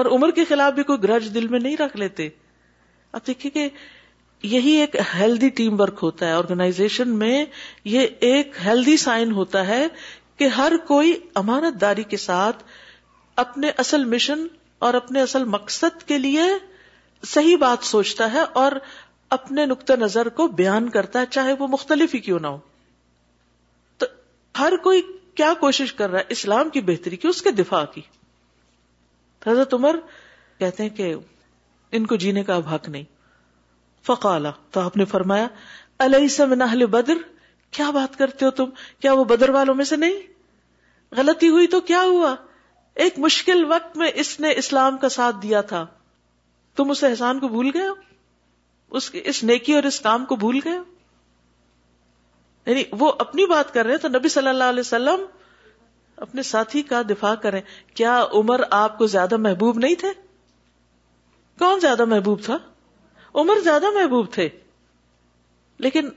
اور 0.00 0.06
عمر 0.16 0.30
کے 0.36 0.44
خلاف 0.48 0.72
بھی 0.74 0.82
کوئی 0.90 1.02
گرج 1.02 1.28
دل 1.34 1.46
میں 1.48 1.60
نہیں 1.60 1.76
رکھ 1.80 1.96
لیتے 1.96 2.28
آپ 3.12 3.26
دیکھیے 3.26 3.50
کہ 3.52 3.68
یہی 4.50 4.72
ایک 4.80 4.96
ہیلدی 5.18 5.48
ٹیم 5.58 5.80
ورک 5.80 5.98
ہوتا 6.02 6.26
ہے 6.26 6.32
آرگنائزیشن 6.32 7.08
میں 7.18 7.44
یہ 7.92 8.06
ایک 8.28 8.56
ہیلدی 8.64 8.96
سائن 8.96 9.32
ہوتا 9.32 9.66
ہے 9.66 9.86
کہ 10.38 10.46
ہر 10.56 10.72
کوئی 10.86 11.12
امانت 11.42 11.80
داری 11.80 12.02
کے 12.10 12.16
ساتھ 12.16 12.62
اپنے 13.44 13.70
اصل 13.78 14.04
مشن 14.14 14.46
اور 14.86 14.94
اپنے 14.94 15.20
اصل 15.22 15.44
مقصد 15.56 16.02
کے 16.08 16.18
لیے 16.18 16.42
صحیح 17.32 17.56
بات 17.60 17.84
سوچتا 17.86 18.32
ہے 18.32 18.40
اور 18.62 18.72
اپنے 19.36 19.66
نقطۂ 19.66 19.92
نظر 20.00 20.28
کو 20.38 20.46
بیان 20.62 20.88
کرتا 20.96 21.20
ہے 21.20 21.26
چاہے 21.30 21.52
وہ 21.58 21.66
مختلف 21.76 22.14
ہی 22.14 22.18
کیوں 22.28 22.38
نہ 22.42 22.46
ہو 22.46 22.58
تو 23.98 24.06
ہر 24.58 24.76
کوئی 24.82 25.02
کیا 25.34 25.52
کوشش 25.60 25.92
کر 26.00 26.10
رہا 26.10 26.18
ہے 26.18 26.24
اسلام 26.38 26.70
کی 26.70 26.80
بہتری 26.90 27.16
کی 27.16 27.28
اس 27.28 27.42
کے 27.42 27.50
دفاع 27.62 27.84
کی 27.94 28.00
حضرت 29.46 29.74
عمر 29.74 29.96
کہتے 30.58 30.82
ہیں 30.82 30.90
کہ 30.96 31.14
ان 31.96 32.06
کو 32.06 32.16
جینے 32.16 32.44
کا 32.44 32.54
اب 32.56 32.68
حق 32.74 32.88
نہیں 32.88 33.04
فقالا 34.06 34.50
تو 34.72 34.80
آپ 34.80 34.96
نے 34.96 35.04
فرمایا 35.14 35.46
علیہ 36.04 36.44
من 36.52 36.58
نہ 36.78 36.84
بدر 36.90 37.16
کیا 37.76 37.90
بات 37.98 38.16
کرتے 38.18 38.44
ہو 38.44 38.50
تم 38.60 38.70
کیا 39.00 39.12
وہ 39.20 39.24
بدر 39.34 39.50
والوں 39.56 39.74
میں 39.74 39.84
سے 39.90 39.96
نہیں 39.96 40.16
غلطی 41.16 41.48
ہوئی 41.48 41.66
تو 41.76 41.80
کیا 41.90 42.00
ہوا 42.10 42.34
ایک 43.04 43.18
مشکل 43.18 43.64
وقت 43.70 43.96
میں 43.96 44.10
اس 44.22 44.38
نے 44.40 44.50
اسلام 44.62 44.96
کا 45.04 45.08
ساتھ 45.18 45.36
دیا 45.42 45.60
تھا 45.72 45.84
تم 46.76 46.90
اس 46.90 47.02
احسان 47.04 47.38
کو 47.40 47.48
بھول 47.48 47.70
گئے 47.74 47.88
ہو 47.88 47.94
اس 49.00 49.10
اس 49.32 49.42
نیکی 49.50 49.74
اور 49.74 49.82
اس 49.90 50.00
کام 50.06 50.24
کو 50.32 50.36
بھول 50.42 50.58
گئے 50.64 50.76
ہو 50.76 50.82
یعنی 52.66 52.82
وہ 52.98 53.12
اپنی 53.24 53.46
بات 53.52 53.72
کر 53.74 53.86
رہے 53.86 53.96
تو 53.98 54.08
نبی 54.08 54.28
صلی 54.36 54.48
اللہ 54.48 54.72
علیہ 54.72 54.80
وسلم 54.86 55.24
اپنے 56.26 56.42
ساتھی 56.48 56.82
کا 56.90 57.00
دفاع 57.10 57.34
کریں 57.44 57.60
کیا 58.00 58.18
عمر 58.40 58.60
آپ 58.80 58.98
کو 58.98 59.06
زیادہ 59.14 59.36
محبوب 59.46 59.78
نہیں 59.84 59.94
تھے 60.00 60.08
کون 61.58 61.80
زیادہ 61.80 62.04
محبوب 62.14 62.42
تھا 62.44 62.58
عمر 63.40 63.60
زیادہ 63.64 63.90
محبوب 63.94 64.30
تھے 64.32 64.48
لیکن 65.84 66.08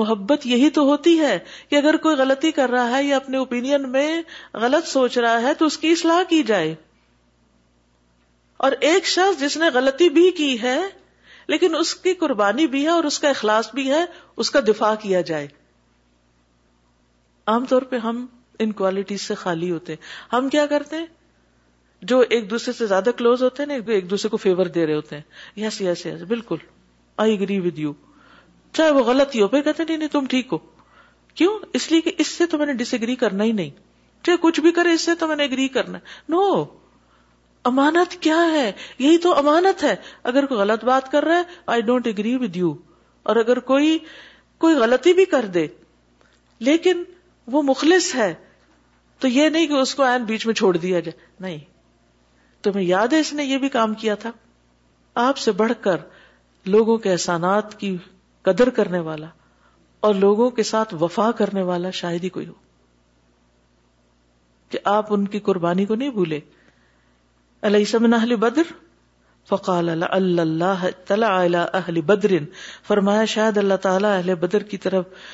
محبت 0.00 0.46
یہی 0.46 0.68
تو 0.76 0.82
ہوتی 0.88 1.18
ہے 1.18 1.38
کہ 1.70 1.76
اگر 1.76 1.96
کوئی 2.02 2.16
غلطی 2.16 2.50
کر 2.52 2.70
رہا 2.70 2.96
ہے 2.96 3.02
یا 3.04 3.16
اپنے 3.16 3.36
اوپینئن 3.38 3.90
میں 3.92 4.06
غلط 4.62 4.86
سوچ 4.88 5.18
رہا 5.18 5.40
ہے 5.42 5.52
تو 5.58 5.66
اس 5.66 5.78
کی 5.78 5.90
اصلاح 5.92 6.22
کی 6.28 6.42
جائے 6.52 6.74
اور 8.66 8.72
ایک 8.90 9.06
شخص 9.06 9.40
جس 9.40 9.56
نے 9.56 9.68
غلطی 9.74 10.08
بھی 10.18 10.30
کی 10.36 10.56
ہے 10.62 10.78
لیکن 11.52 11.74
اس 11.76 11.94
کی 12.04 12.14
قربانی 12.20 12.66
بھی 12.74 12.82
ہے 12.84 12.88
اور 12.90 13.04
اس 13.04 13.18
کا 13.20 13.28
اخلاص 13.30 13.68
بھی 13.74 13.90
ہے 13.90 14.04
اس 14.44 14.50
کا 14.50 14.60
دفاع 14.68 14.94
کیا 15.02 15.20
جائے 15.30 15.46
عام 17.52 17.64
طور 17.72 17.82
پہ 17.90 17.96
ہم 18.04 18.24
ان 18.64 18.72
کوالٹیز 18.80 19.22
سے 19.28 19.34
خالی 19.40 19.70
ہوتے 19.70 19.92
ہیں 19.92 20.34
ہم 20.34 20.48
کیا 20.48 20.66
کرتے 20.66 20.96
ہیں 20.96 21.06
جو 22.08 22.18
ایک 22.36 22.48
دوسرے 22.50 22.72
سے 22.78 22.86
زیادہ 22.86 23.10
کلوز 23.18 23.42
ہوتے 23.42 23.62
ہیں 23.62 23.66
نا 23.76 23.92
ایک 23.96 24.08
دوسرے 24.10 24.28
کو 24.30 24.36
فیور 24.44 24.66
دے 24.76 24.86
رہے 24.86 24.94
ہوتے 24.94 25.16
ہیں 25.16 25.58
یس 25.64 25.80
یس 25.80 26.04
یس 26.06 26.22
بالکل 26.32 26.56
آئی 27.24 27.34
اگری 27.36 27.58
ود 27.66 27.78
یو 27.78 27.92
چاہے 28.78 28.90
وہ 28.96 29.04
غلط 29.04 29.34
ہی 29.34 29.40
ہو 29.42 29.48
پھر 29.52 29.60
کہتے 29.68 29.84
نہیں 29.88 29.96
نہیں 29.98 30.08
تم 30.12 30.26
ٹھیک 30.34 30.52
ہو 30.52 30.58
کیوں 31.40 31.58
اس 31.78 31.90
لیے 31.92 32.00
کہ 32.08 32.12
اس 32.24 32.26
سے 32.40 32.46
تو 32.54 32.58
میں 32.58 32.66
نے 32.66 32.72
ڈس 32.82 32.94
اگری 32.94 33.14
کرنا 33.24 33.44
ہی 33.44 33.52
نہیں 33.62 33.70
چاہے 34.26 34.36
کچھ 34.42 34.60
بھی 34.66 34.72
کرے 34.78 34.92
اس 34.94 35.00
سے 35.10 35.14
تو 35.22 35.26
میں 35.28 35.36
نے 35.36 35.44
اگری 35.44 35.68
کرنا 35.78 35.98
no. 36.34 36.40
امانت 37.72 38.14
کیا 38.22 38.40
ہے 38.52 38.70
یہی 38.98 39.18
تو 39.26 39.34
امانت 39.38 39.82
ہے 39.84 39.94
اگر 40.30 40.46
کوئی 40.48 40.60
غلط 40.60 40.84
بات 40.84 41.10
کر 41.12 41.24
رہا 41.24 41.36
ہے 41.36 41.42
I 41.74 41.82
don't 41.90 42.06
agree 42.06 42.34
with 42.40 42.56
you 42.56 42.74
اور 43.30 43.36
اگر 43.44 43.58
کوئی 43.70 43.96
کوئی 44.64 44.74
غلطی 44.82 45.12
بھی 45.20 45.24
کر 45.34 45.46
دے 45.54 45.66
لیکن 46.70 47.02
وہ 47.52 47.62
مخلص 47.70 48.14
ہے 48.14 48.32
تو 49.20 49.28
یہ 49.28 49.48
نہیں 49.54 49.66
کہ 49.66 49.72
اس 49.80 49.94
کو 49.94 50.02
بیچ 50.26 50.46
میں 50.46 50.54
چھوڑ 50.62 50.76
دیا 50.76 51.00
جائے 51.06 51.22
نہیں 51.44 51.58
تمہیں 52.64 52.84
یاد 52.86 53.12
ہے 53.12 53.18
اس 53.20 53.32
نے 53.38 53.44
یہ 53.44 53.58
بھی 53.64 53.68
کام 53.78 53.94
کیا 54.02 54.14
تھا 54.24 54.30
آپ 55.22 55.38
سے 55.46 55.52
بڑھ 55.62 55.72
کر 55.86 56.04
لوگوں 56.74 56.96
کے 57.06 57.10
احسانات 57.12 57.74
کی 57.80 57.96
قدر 58.48 58.70
کرنے 58.78 58.98
والا 59.08 59.26
اور 60.06 60.14
لوگوں 60.24 60.50
کے 60.58 60.62
ساتھ 60.68 60.94
وفا 61.00 61.30
کرنے 61.40 61.62
والا 61.70 61.90
شاید 61.98 62.24
ہی 62.24 62.28
کوئی 62.36 62.46
ہو 62.46 62.52
کہ 64.74 64.78
آپ 64.94 65.12
ان 65.16 65.26
کی 65.34 65.38
قربانی 65.48 65.84
کو 65.90 65.94
نہیں 66.02 66.10
بھولے 66.18 66.40
اہل 68.18 68.34
بدر 68.46 68.72
فقال 69.48 69.90
اللہ 69.98 70.86
اہل 71.16 72.00
بدر 72.12 72.36
فرمایا 72.88 73.24
شاید 73.36 73.58
اللہ 73.64 73.80
تعالی 73.88 74.06
اہل 74.12 74.34
بدر 74.46 74.62
کی 74.72 74.76
طرف 74.86 75.24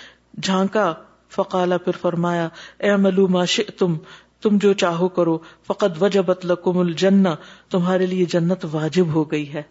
جھانکا 0.48 0.92
فقالا 1.38 1.76
پھر 1.88 2.00
فرمایا 2.02 2.48
اے 2.88 2.96
ما 3.36 3.44
شئتم 3.58 3.96
تم 4.44 4.58
جو 4.60 4.72
چاہو 4.82 5.08
کرو 5.16 5.36
فقط 5.66 6.02
وجہ 6.02 6.20
لکم 6.30 6.72
کم 6.72 6.78
الجن 6.78 7.24
تمہارے 7.70 8.06
لیے 8.12 8.24
جنت 8.34 8.64
واجب 8.72 9.12
ہو 9.14 9.24
گئی 9.30 9.52
ہے 9.52 9.62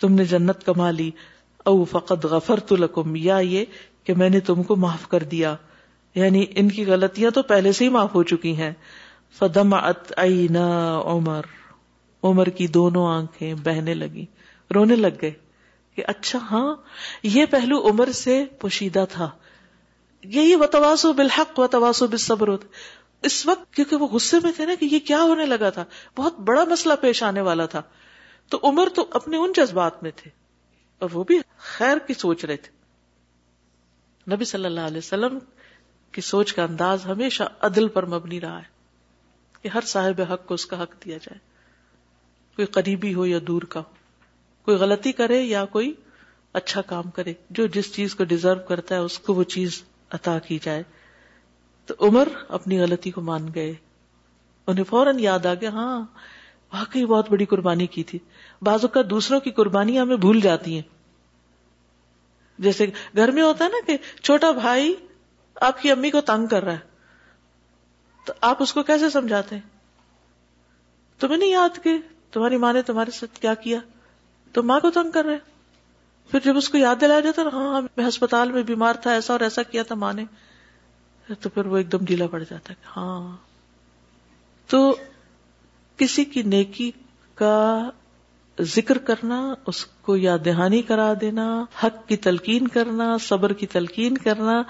تم 0.00 0.12
نے 0.20 0.24
جنت 0.34 0.64
کما 0.66 0.90
لی 0.90 1.10
او 1.70 1.82
فقط 1.90 2.24
غفر 2.30 2.58
یا 3.28 3.36
یہ 3.52 3.64
کہ 4.06 4.14
میں 4.22 4.28
نے 4.30 4.40
تم 4.50 4.62
کو 4.68 4.76
معاف 4.84 5.06
کر 5.08 5.22
دیا 5.34 5.54
یعنی 6.14 6.44
ان 6.60 6.68
کی 6.78 6.84
غلطیاں 6.86 7.30
تو 7.34 7.42
پہلے 7.50 7.72
سے 7.72 7.84
ہی 7.84 7.88
معاف 7.96 8.14
ہو 8.14 8.22
چکی 8.32 8.54
ہیں 8.56 8.72
فدم 9.38 9.74
ات 9.74 10.12
عمر 10.22 11.46
عمر 12.30 12.48
کی 12.56 12.66
دونوں 12.78 13.06
آنکھیں 13.14 13.52
بہنے 13.64 13.94
لگی 13.94 14.24
رونے 14.74 14.96
لگ 14.96 15.16
گئے 15.22 15.30
کہ 15.94 16.02
اچھا 16.08 16.38
ہاں 16.50 16.66
یہ 17.36 17.44
پہلو 17.50 17.78
عمر 17.88 18.10
سے 18.24 18.42
پوشیدہ 18.60 19.04
تھا 19.12 19.28
یہی 20.34 20.54
وتواسو 20.60 21.08
و 21.10 21.12
بالحق 21.20 21.58
وتواسو 21.58 22.06
و 22.10 22.34
ہوتا 22.48 22.66
اس 23.28 23.34
وقت 23.46 23.74
کیونکہ 23.74 23.96
وہ 23.96 24.06
غصے 24.12 24.36
میں 24.42 24.50
تھے 24.56 24.66
نا 24.66 24.74
کہ 24.80 24.84
یہ 24.92 24.98
کیا 25.06 25.20
ہونے 25.22 25.44
لگا 25.46 25.68
تھا 25.74 25.84
بہت 26.16 26.38
بڑا 26.48 26.64
مسئلہ 26.70 26.92
پیش 27.00 27.22
آنے 27.22 27.40
والا 27.48 27.66
تھا 27.74 27.82
تو 28.50 28.58
عمر 28.68 28.88
تو 28.94 29.04
اپنے 29.18 29.36
ان 29.44 29.52
جذبات 29.56 30.02
میں 30.02 30.10
تھے 30.16 30.30
اور 31.02 31.10
وہ 31.12 31.24
بھی 31.26 31.38
خیر 31.76 31.98
کی 32.06 32.14
سوچ 32.14 32.44
رہے 32.44 32.56
تھے 32.64 32.80
نبی 34.34 34.44
صلی 34.44 34.64
اللہ 34.64 34.86
علیہ 34.90 34.98
وسلم 34.98 35.38
کی 36.12 36.20
سوچ 36.20 36.52
کا 36.54 36.62
انداز 36.62 37.06
ہمیشہ 37.06 37.42
عدل 37.68 37.88
پر 37.96 38.06
مبنی 38.14 38.40
رہا 38.40 38.58
ہے 38.58 38.70
کہ 39.62 39.68
ہر 39.74 39.84
صاحب 39.92 40.20
حق 40.32 40.46
کو 40.46 40.54
اس 40.54 40.66
کا 40.66 40.82
حق 40.82 41.04
دیا 41.04 41.16
جائے 41.22 41.38
کوئی 42.56 42.66
قریبی 42.76 43.14
ہو 43.14 43.26
یا 43.26 43.38
دور 43.46 43.62
کا 43.74 43.80
ہو 43.80 43.94
کوئی 44.64 44.76
غلطی 44.78 45.12
کرے 45.20 45.40
یا 45.42 45.64
کوئی 45.76 45.92
اچھا 46.60 46.80
کام 46.90 47.10
کرے 47.16 47.32
جو 47.58 47.66
جس 47.76 47.92
چیز 47.94 48.14
کو 48.14 48.24
ڈیزرو 48.32 48.58
کرتا 48.68 48.94
ہے 48.94 49.00
اس 49.10 49.18
کو 49.28 49.34
وہ 49.34 49.42
چیز 49.56 49.82
عطا 50.18 50.38
کی 50.46 50.58
جائے 50.62 50.82
تو 51.98 52.06
عمر 52.08 52.28
اپنی 52.56 52.78
غلطی 52.80 53.10
کو 53.10 53.20
مان 53.22 53.48
گئے 53.54 53.72
انہیں 54.66 54.84
فوراً 54.88 55.18
یاد 55.20 55.46
آ 55.46 55.52
گیا 55.60 55.70
ہاں 55.72 56.00
واقعی 56.72 57.04
بہت 57.06 57.28
بڑی 57.30 57.44
قربانی 57.46 57.86
کی 57.94 58.02
تھی 58.10 58.18
بازو 58.66 58.88
کا 58.96 59.00
دوسروں 59.10 59.38
کی 59.46 59.50
قربانی 59.56 59.98
ہمیں 60.00 60.16
بھول 60.24 60.40
جاتی 60.40 60.74
ہیں 60.74 60.82
جیسے 62.66 62.86
گھر 63.16 63.30
میں 63.38 63.42
ہوتا 63.42 63.64
ہے 63.64 63.68
نا 63.70 63.84
کہ 63.86 63.96
چھوٹا 64.22 64.50
بھائی 64.60 64.94
آپ 65.68 65.80
کی 65.82 65.90
امی 65.92 66.10
کو 66.10 66.20
تنگ 66.30 66.46
کر 66.50 66.64
رہا 66.64 66.72
ہے 66.72 66.90
تو 68.26 68.32
آپ 68.50 68.62
اس 68.62 68.72
کو 68.74 68.82
کیسے 68.90 69.10
سمجھاتے 69.10 69.54
ہیں 69.54 69.62
تمہیں 71.20 71.38
نہیں 71.38 71.50
یاد 71.52 71.82
کہ 71.82 71.96
تمہاری 72.32 72.56
ماں 72.66 72.72
نے 72.72 72.82
تمہارے 72.92 73.10
ساتھ 73.18 73.38
کیا 73.40 73.54
کیا 73.64 73.78
تو 74.52 74.62
ماں 74.70 74.78
کو 74.80 74.90
تنگ 74.98 75.10
کر 75.14 75.24
رہے 75.24 75.38
پھر 76.30 76.40
جب 76.44 76.56
اس 76.56 76.68
کو 76.68 76.78
یاد 76.78 77.00
دلایا 77.00 77.20
جاتا 77.28 77.42
ہاں 77.52 77.80
میں 77.80 78.06
ہسپتال 78.08 78.52
میں 78.52 78.62
بیمار 78.72 78.94
تھا 79.02 79.12
ایسا 79.12 79.32
اور 79.34 79.40
ایسا 79.48 79.62
کیا 79.70 79.82
تھا 79.86 79.94
ماں 80.04 80.12
نے 80.12 80.24
تو 81.40 81.48
پھر 81.48 81.66
وہ 81.72 81.76
ایک 81.76 81.90
دم 81.92 82.04
ڈھیلا 82.04 82.26
پڑ 82.30 82.42
جاتا 82.50 82.72
ہے 82.72 82.86
ہاں 82.96 83.36
تو 84.70 84.80
کسی 85.98 86.24
کی 86.34 86.42
نیکی 86.52 86.90
کا 87.40 87.54
ذکر 88.74 88.98
کرنا 89.08 89.36
اس 89.66 89.84
کو 90.06 90.16
یاد 90.16 90.38
دہانی 90.44 90.80
کرا 90.88 91.12
دینا 91.20 91.44
حق 91.82 92.06
کی 92.08 92.16
تلقین 92.26 92.66
کرنا 92.76 93.16
صبر 93.28 93.52
کی 93.60 93.66
تلقین 93.74 94.18
کرنا 94.18 94.60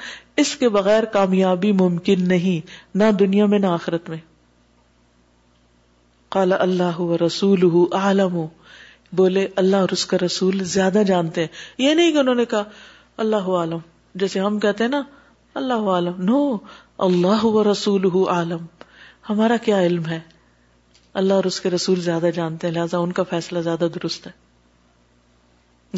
اس 0.42 0.54
کے 0.56 0.68
بغیر 0.76 1.04
کامیابی 1.14 1.72
ممکن 1.80 2.28
نہیں 2.28 2.68
نہ 2.98 3.10
دنیا 3.20 3.46
میں 3.54 3.58
نہ 3.58 3.66
آخرت 3.78 4.08
میں 4.10 4.18
کالا 6.36 6.56
اللہ 6.60 7.00
رسول 7.24 7.62
ہو 7.72 7.84
ہو 8.32 8.46
بولے 9.16 9.46
اللہ 9.62 9.76
اور 9.76 9.88
اس 9.92 10.04
کا 10.12 10.16
رسول 10.24 10.62
زیادہ 10.74 11.02
جانتے 11.06 11.40
ہیں 11.40 11.82
یہ 11.86 11.94
نہیں 11.94 12.12
کہ 12.12 12.18
انہوں 12.18 12.34
نے 12.34 12.44
کہا 12.54 12.62
اللہ 13.24 13.48
عالم 13.60 13.78
جیسے 14.20 14.40
ہم 14.40 14.58
کہتے 14.60 14.84
ہیں 14.84 14.90
نا 14.90 15.02
اللہ 15.60 15.88
عالم 15.94 16.22
نو 16.30 16.36
اللہ 17.06 17.44
رسول 17.70 18.04
عالم 18.34 18.64
ہمارا 19.28 19.56
کیا 19.64 19.80
علم 19.86 20.06
ہے 20.10 20.18
اللہ 21.20 21.34
اور 21.40 21.44
اس 21.50 21.60
کے 21.60 21.70
رسول 21.70 22.00
زیادہ 22.00 22.30
جانتے 22.34 22.66
ہیں 22.66 22.74
لہٰذا 22.74 22.98
ان 22.98 23.12
کا 23.18 23.22
فیصلہ 23.30 23.60
زیادہ 23.66 23.88
درست 23.94 24.26
ہے 24.26 24.32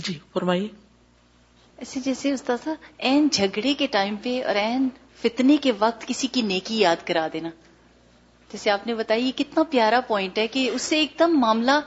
جی 0.07 0.19
فرمائیے 0.33 0.67
ایسے 1.77 1.99
اچھا، 1.99 2.01
جیسے 2.11 2.33
استاد 2.33 2.69
جھگڑے 3.33 3.75
کے 3.79 3.87
ٹائم 3.93 4.17
پہ 4.23 4.37
اور 4.49 4.55
این 4.65 4.89
فتنے 5.23 5.57
کے 5.63 5.73
وقت 5.79 6.07
کسی 6.09 6.27
کی 6.37 6.43
نیکی 6.51 6.79
یاد 6.81 7.07
کرا 7.07 7.27
دینا 7.33 7.49
جیسے 8.53 8.71
آپ 8.71 8.87
نے 8.87 8.95
بتایا 8.95 9.31
کتنا 9.37 9.63
پیارا 9.71 10.01
پوائنٹ 10.09 10.39
ہے 10.39 10.47
کہ 10.57 10.69
اس 10.73 10.83
سے 10.83 10.99
ایک 11.01 11.15
دم 11.19 11.39
معاملہ 11.41 11.81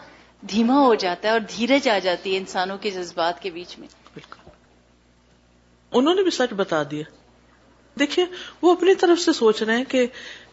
دھیما 0.49 0.79
ہو 0.85 0.93
جاتا 1.03 1.27
ہے 1.27 1.31
اور 1.33 1.41
دھیرج 1.57 1.89
آ 1.89 1.97
جاتی 2.03 2.33
ہے 2.33 2.37
انسانوں 2.37 2.77
کے 2.81 2.91
جذبات 2.91 3.41
کے 3.41 3.49
بیچ 3.51 3.77
میں 3.79 3.87
بالکل 4.13 4.49
انہوں 5.97 6.15
نے 6.15 6.23
بھی 6.23 6.31
سچ 6.41 6.53
بتا 6.63 6.81
دیا 6.91 7.03
دیکھیے 7.99 8.25
وہ 8.61 8.71
اپنی 8.75 8.93
طرف 9.03 9.19
سے 9.19 9.33
سوچ 9.33 9.61
رہے 9.61 9.77
ہیں 9.77 9.83
کہ 9.89 10.05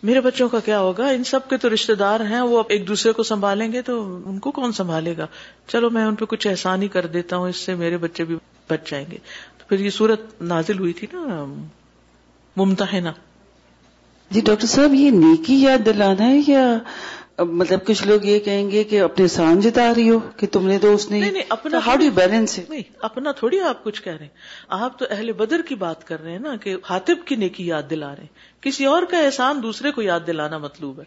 میرے 0.09 0.21
بچوں 0.21 0.49
کا 0.49 0.59
کیا 0.65 0.79
ہوگا 0.81 1.09
ان 1.17 1.25
سب 1.31 1.49
کے 1.51 1.57
تو 1.65 1.73
رشتے 1.75 1.95
دار 2.03 2.21
ہیں 2.31 2.41
وہ 2.53 2.63
ایک 2.77 2.87
دوسرے 2.89 3.13
کو 3.19 3.23
سنبھالیں 3.31 3.71
گے 3.73 3.83
تو 3.83 3.97
ان 4.33 4.39
کو 4.47 4.51
کون 4.59 4.73
سنبھالے 4.79 5.17
گا 5.17 5.27
چلو 5.75 5.91
میں 5.97 6.05
ان 6.05 6.15
پہ 6.15 6.25
کچھ 6.33 6.47
احسان 6.51 6.83
ہی 6.83 6.89
کر 6.97 7.07
دیتا 7.17 7.37
ہوں 7.43 7.49
اس 7.55 7.65
سے 7.69 7.75
میرے 7.83 7.97
بچے 8.05 8.25
بھی 8.31 8.37
بچ 8.71 8.91
جائیں 8.91 9.05
گے 9.11 9.19
تو 9.59 9.69
پھر 9.69 9.81
یہ 9.87 9.91
صورت 9.99 10.43
نازل 10.55 10.79
ہوئی 10.79 10.93
تھی 11.01 11.07
نا 11.13 11.45
ممتا 12.63 12.93
ہے 12.93 13.01
نا 13.09 13.13
جی 14.35 14.41
ڈاکٹر 14.45 14.67
صاحب 14.75 14.95
یہ 14.95 15.11
نیکی 15.23 15.63
یاد 15.63 15.85
دلانا 15.87 16.29
ہے 16.35 16.39
یا 16.47 16.65
مطلب 17.41 17.85
کچھ 17.87 18.07
لوگ 18.07 18.25
یہ 18.25 18.39
کہیں 18.45 18.71
گے 18.71 18.83
کہ 18.91 19.01
اپنے 19.03 19.27
سان 19.29 19.61
جتا 19.61 19.87
رہی 19.97 20.09
ہو 20.11 20.19
کہ 20.37 20.47
تم 20.53 20.67
نے 20.69 20.79
تو 20.79 20.93
اس 20.95 21.11
نے 21.11 21.31
اپنا 21.57 21.79
ہاؤ 21.87 21.97
ڈی 22.01 22.11
بیلنس 22.15 22.59
اپنا 23.09 23.33
تھوڑی 23.39 23.61
آپ 23.69 23.83
کچھ 23.85 24.03
کہہ 24.03 24.13
رہے 24.19 24.25
ہیں 24.25 24.83
آپ 24.85 24.99
تو 24.99 25.07
اہل 25.11 25.33
بدر 25.41 25.63
کی 25.69 25.75
بات 25.85 26.07
کر 26.07 26.23
رہے 26.23 26.33
ہیں 26.33 26.39
نا 26.39 26.55
کہ 26.63 26.75
ہاتب 26.91 27.27
کی 27.27 27.37
نیکی 27.37 27.67
یاد 27.67 27.91
دلا 27.91 28.15
رہے 28.17 28.23
ہیں 28.23 28.63
کسی 28.65 28.85
اور 28.93 29.03
کا 29.11 29.19
احسان 29.25 29.63
دوسرے 29.63 29.91
کو 29.93 30.03
یاد 30.03 30.27
دلانا 30.27 30.59
مطلوب 30.69 31.01
ہے 31.01 31.05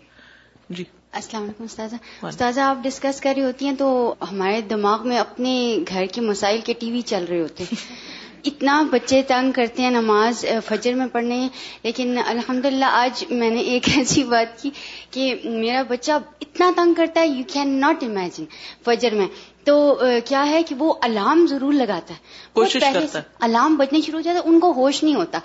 جی 0.77 0.83
السلام 1.19 1.43
علیکم 1.43 1.63
استاذہ 1.63 1.95
استاذہ 2.27 2.59
آپ 2.61 2.77
ڈسکس 2.83 3.21
کر 3.21 3.33
رہی 3.35 3.43
ہوتی 3.43 3.65
ہیں 3.67 3.75
تو 3.79 3.89
ہمارے 4.31 4.61
دماغ 4.69 5.07
میں 5.07 5.17
اپنے 5.19 5.55
گھر 5.89 6.05
کے 6.13 6.21
مسائل 6.21 6.61
کے 6.65 6.73
ٹی 6.79 6.91
وی 6.91 7.01
چل 7.11 7.25
رہے 7.29 7.39
ہوتے 7.41 7.63
ہیں 7.71 7.85
اتنا 8.45 8.81
بچے 8.91 9.21
تنگ 9.27 9.51
کرتے 9.55 9.81
ہیں 9.83 9.89
نماز 9.91 10.43
فجر 10.65 10.93
میں 10.95 11.05
پڑھنے 11.11 11.47
لیکن 11.83 12.17
الحمد 12.25 12.65
آج 12.91 13.23
میں 13.29 13.49
نے 13.49 13.59
ایک 13.73 13.89
ایسی 13.95 14.23
بات 14.33 14.61
کی 14.61 14.69
کہ 15.11 15.33
میرا 15.45 15.81
بچہ 15.89 16.11
اتنا 16.41 16.69
تنگ 16.75 16.93
کرتا 16.97 17.21
ہے 17.21 17.27
یو 17.27 17.43
کین 17.53 17.79
ناٹ 17.79 18.03
امیجن 18.03 18.45
فجر 18.85 19.15
میں 19.17 19.27
تو 19.65 19.75
کیا 20.25 20.45
ہے 20.49 20.61
کہ 20.67 20.75
وہ 20.79 20.93
الارم 21.03 21.45
ضرور 21.49 21.73
لگاتا 21.73 22.13
ہے 22.13 23.21
الارم 23.47 23.75
بجنے 23.77 24.01
شروع 24.01 24.19
ہو 24.19 24.23
جاتا 24.23 24.39
ہے 24.39 24.53
ان 24.53 24.59
کو 24.59 24.71
ہوش 24.75 25.03
نہیں 25.03 25.15
ہوتا 25.15 25.39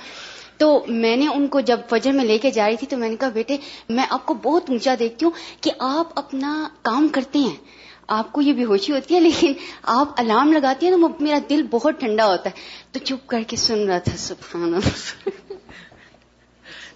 تو 0.58 0.68
میں 0.88 1.16
نے 1.16 1.26
ان 1.34 1.46
کو 1.52 1.60
جب 1.68 1.80
فجر 1.88 2.12
میں 2.12 2.24
لے 2.24 2.36
کے 2.38 2.50
جا 2.56 2.66
رہی 2.68 2.76
تھی 2.80 2.86
تو 2.86 2.96
میں 2.96 3.08
نے 3.08 3.16
کہا 3.20 3.28
بیٹے 3.36 3.56
میں 3.98 4.04
آپ 4.16 4.26
کو 4.26 4.34
بہت 4.42 4.70
اونچا 4.70 4.94
دیکھتی 4.98 5.24
ہوں 5.26 5.32
کہ 5.62 5.70
آپ 5.98 6.18
اپنا 6.18 6.52
کام 6.90 7.08
کرتے 7.12 7.38
ہیں 7.38 7.54
آپ 8.14 8.32
کو 8.32 8.40
یہ 8.42 8.52
بے 8.52 8.64
ہوشی 8.70 8.92
ہوتی 8.92 9.14
ہے 9.14 9.18
لیکن 9.20 9.52
آپ 9.92 10.20
الارم 10.20 10.52
لگاتی 10.52 10.86
ہیں 10.86 10.96
نا 10.96 11.06
میرا 11.26 11.36
دل 11.50 11.62
بہت 11.70 12.00
ٹھنڈا 12.00 12.24
ہوتا 12.30 12.50
ہے 12.50 12.90
تو 12.92 13.00
چپ 13.10 13.26
کر 13.32 13.42
کے 13.52 13.56
سن 13.62 13.86
رہا 13.90 13.98
تھا 14.08 14.16
سبحان 14.24 14.74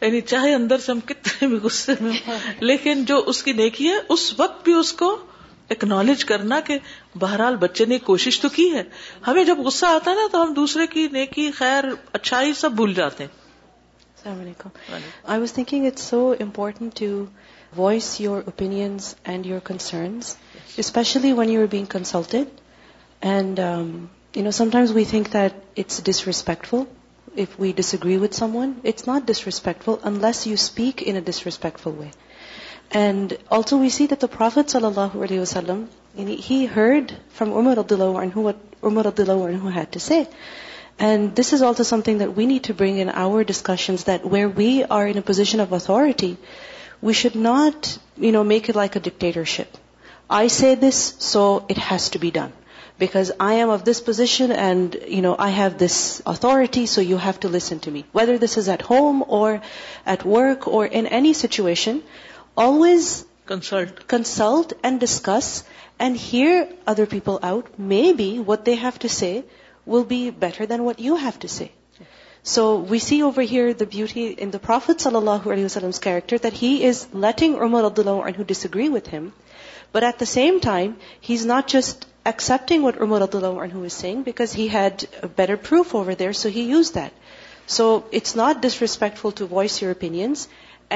یعنی 0.01 0.21
چاہے 0.33 0.53
اندر 0.55 0.79
سے 0.87 0.91
ہم 0.93 1.01
کتنے 1.13 1.47
بھی 1.53 1.57
غصے 1.63 1.93
میں 2.01 2.13
لیکن 2.71 3.05
جو 3.11 3.17
اس 3.33 3.43
کی 3.43 3.53
نیکی 3.61 3.89
ہے 3.93 3.97
اس 4.17 4.25
وقت 4.41 4.63
بھی 4.65 4.73
اس 4.81 4.93
کو 5.03 5.09
اکنالج 5.77 6.25
کرنا 6.33 6.59
کہ 6.67 6.79
بہرحال 7.23 7.57
بچے 7.63 7.85
نے 7.93 7.99
کوشش 8.11 8.41
تو 8.41 8.49
کی 8.57 8.67
ہے 8.75 8.83
ہمیں 9.27 9.43
جب 9.53 9.63
غصہ 9.69 9.87
آتا 10.01 10.11
ہے 10.11 10.17
نا 10.17 10.27
تو 10.33 10.43
ہم 10.43 10.53
دوسرے 10.61 10.87
کی 10.97 11.07
نیکی 11.19 11.51
خیر 11.63 11.89
اچھائی 12.21 12.53
سب 12.65 12.77
بھول 12.83 12.93
جاتے 13.01 13.25
ہیں 13.25 13.31
السلام 13.31 14.41
علیکم 14.41 14.93
I 15.33 15.41
was 15.41 15.53
thinking 15.61 15.87
it's 15.93 16.05
so 16.13 16.21
important 16.49 16.99
to 17.01 17.25
voice 17.83 18.15
your 18.27 18.43
opinion 18.53 18.77
and 19.31 19.47
your 19.47 19.65
concerns 19.71 20.37
especially 20.79 21.33
when 21.33 21.49
you 21.49 21.63
are 21.63 21.73
being 21.77 21.87
consulted. 21.87 22.51
And 23.23 23.61
um, 23.61 24.11
sometimes 24.51 24.93
we 24.93 25.05
think 25.05 25.31
that 25.31 25.55
it's 25.77 26.01
disrespectful 26.03 26.87
if 27.35 27.59
we 27.59 27.73
disagree 27.73 28.17
with 28.17 28.35
someone. 28.35 28.81
It's 28.83 29.07
not 29.07 29.27
disrespectful 29.27 30.01
unless 30.03 30.47
you 30.47 30.57
speak 30.57 31.03
in 31.03 31.17
a 31.17 31.21
disrespectful 31.21 31.93
way. 31.93 32.11
And 32.91 33.37
also 33.51 33.79
we 33.79 33.89
see 33.89 34.07
that 34.09 34.21
the 34.21 34.29
Prophet 34.29 34.67
sallallahu 34.67 35.21
alaihi 35.27 35.43
wasallam, 35.45 35.87
he 36.51 36.67
heard 36.67 37.17
from 37.39 37.53
Umar 37.53 37.75
radhiyallahu 37.75 38.23
anhu 38.27 38.45
what 38.51 38.63
Umar 38.85 39.05
radhiyallahu 39.05 39.51
anhu 39.55 39.73
had 39.73 39.93
to 39.93 40.01
say. 40.01 40.29
And 40.99 41.35
this 41.37 41.53
is 41.53 41.61
also 41.61 41.83
something 41.83 42.19
that 42.19 42.37
we 42.37 42.47
need 42.51 42.65
to 42.65 42.75
bring 42.75 42.99
in 42.99 43.11
our 43.11 43.43
discussions, 43.45 44.05
that 44.05 44.25
where 44.37 44.49
we 44.49 44.85
are 44.85 45.07
in 45.15 45.19
a 45.19 45.23
position 45.23 45.61
of 45.61 45.73
authority, 45.73 46.37
we 47.03 47.13
should 47.13 47.35
not, 47.35 47.99
make 48.21 48.71
it 48.71 48.77
like 48.77 48.97
a 48.97 49.05
dictatorship. 49.11 49.75
I 50.35 50.49
say 50.49 50.75
this 50.77 50.99
so 51.25 51.43
it 51.71 51.79
has 51.91 52.09
to 52.11 52.19
be 52.21 52.31
done 52.35 52.49
because 52.99 53.31
I 53.47 53.59
am 53.59 53.71
of 53.71 53.85
this 53.87 54.05
position 54.05 54.53
and 54.53 54.97
you 55.07 55.21
know 55.23 55.35
I 55.45 55.55
have 55.55 55.69
this 55.85 55.99
authority 56.33 56.85
so 56.95 57.03
you 57.03 57.17
have 57.25 57.33
to 57.41 57.49
listen 57.53 57.77
to 57.83 57.91
me 57.93 58.01
weather 58.15 58.37
this 58.45 58.57
is 58.59 58.69
at 58.69 58.83
home 58.91 59.23
or 59.39 59.53
at 60.05 60.27
work 60.27 60.69
or 60.69 60.87
in 60.91 61.07
any 61.11 61.33
situation 61.43 61.99
always 62.65 63.13
consult 64.09 64.73
and 64.83 65.01
discuss 65.01 65.53
and 65.99 66.17
hear 66.33 66.63
other 66.87 67.05
people 67.11 67.37
out 67.51 67.69
maybe 68.17 68.31
what 68.47 68.67
they 68.67 68.75
have 68.83 68.91
to 69.03 69.09
say 69.19 69.41
will 69.87 70.05
be 70.09 70.31
better 70.39 70.67
than 70.71 70.81
what 70.89 71.01
you 71.01 71.17
have 71.23 71.39
to 71.43 71.49
say 71.59 71.67
so 72.55 72.67
we 72.91 72.99
see 73.07 73.21
over 73.21 73.45
here 73.53 73.73
the 73.81 73.85
beauty 73.93 74.33
in 74.39 74.53
the 74.53 74.59
prophet 74.67 75.01
صلی 75.01 75.17
اللہ 75.17 75.49
علیہ 75.55 75.65
وسلم 75.65 75.91
character 76.03 76.37
that 76.43 76.63
he 76.63 76.77
is 76.89 77.07
letting 77.27 77.55
ارمد 77.61 77.85
Abdullah 78.07 78.43
disagree 78.67 78.89
with 78.95 79.15
him 79.15 79.29
but 79.97 80.03
at 80.05 80.19
the 80.21 80.25
same 80.31 80.57
time 80.63 80.91
he 81.29 81.35
is 81.35 81.45
not 81.47 81.69
just 81.73 82.05
accepting 82.31 82.85
امرۃ 83.07 83.35
اللہ 83.37 83.87
سنگ 83.91 84.23
because he 84.23 84.67
had 84.73 85.05
proof 85.37 85.95
over 85.97 86.13
there 86.19 86.33
so 86.41 86.49
he 86.57 86.61
used 86.71 86.91
that 86.95 87.71
so 87.77 87.87
it's 88.19 88.35
not 88.37 88.63
disrespectful 89.19 89.31
to 89.37 89.47
voice 89.51 89.83
you 89.83 89.89
opinions 89.89 90.47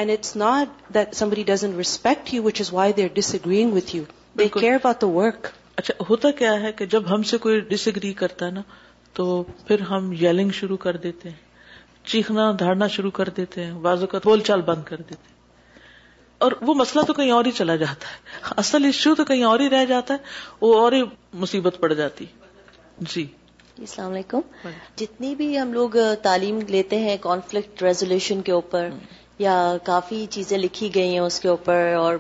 and 0.01 0.11
it's 0.11 0.35
not 0.45 0.97
سبھی 1.21 1.43
doesn't 1.53 1.77
respect 1.77 2.35
you 2.35 2.43
which 2.43 2.61
is 2.61 2.73
why 2.73 2.93
they're 2.97 3.09
agree 3.35 3.73
with 3.75 3.95
you 3.97 4.03
they 4.39 4.49
care 4.61 4.77
for 4.83 4.95
the 5.03 5.07
work 5.17 5.49
اچھا 5.77 5.95
ہوتا 6.11 6.31
کیا 6.39 6.53
ہے 6.63 6.73
کہ 6.79 6.87
جب 6.97 7.13
ہم 7.15 7.23
سے 7.33 7.39
کوئی 7.47 7.61
ڈس 7.73 7.89
اگری 7.89 8.13
کرتا 8.23 8.47
ہے 8.47 8.51
نا 8.51 8.63
تو 9.21 9.43
پھر 9.67 9.81
ہم 9.91 10.13
یلنگ 10.21 10.51
شروع 10.61 10.77
کر 10.87 10.97
دیتے 11.07 11.29
چیخنا 12.13 12.51
دھاڑنا 12.59 12.87
شروع 12.99 13.11
کر 13.21 13.29
دیتے 13.41 13.65
ہیں 13.65 13.73
بازو 13.89 14.07
کا 14.13 14.19
بول 14.25 14.41
چال 14.51 14.61
بند 14.73 14.83
کر 14.93 14.97
دیتے 15.01 15.25
ہیں 15.33 15.39
اور 16.45 16.53
وہ 16.67 16.75
مسئلہ 16.75 17.03
تو 17.09 17.13
کہیں 17.15 17.31
اور 17.39 17.45
ہی 17.45 17.51
چلا 17.57 17.75
جاتا 17.81 18.11
ہے 18.11 18.51
اصل 18.61 18.85
ایشو 18.91 19.15
تو 19.15 19.25
کہیں 19.31 19.43
اور 19.45 19.61
ہی 19.61 19.69
رہ 19.71 19.85
جاتا 19.91 20.15
ہے 20.15 20.55
وہ 20.67 20.75
اور 20.83 20.93
ہی 20.93 21.03
مصیبت 21.43 21.77
پڑ 21.81 21.93
جاتی 22.01 22.27
جی 23.15 23.25
السلام 23.79 24.11
علیکم 24.11 24.41
ہاں۔ 24.65 24.73
جتنی 25.01 25.35
بھی 25.41 25.49
ہم 25.59 25.73
لوگ 25.73 25.97
تعلیم 26.23 26.61
لیتے 26.77 26.99
ہیں 27.07 27.17
کانفلکٹ 27.27 27.83
ریزولوشن 27.83 28.41
کے 28.49 28.53
اوپر 28.53 28.89
ہاں۔ 28.91 29.21
یا 29.47 29.55
کافی 29.85 30.25
چیزیں 30.35 30.57
لکھی 30.59 30.95
گئی 30.95 31.11
ہیں 31.13 31.25
اس 31.29 31.39
کے 31.41 31.49
اوپر 31.49 31.79
اور 32.03 32.17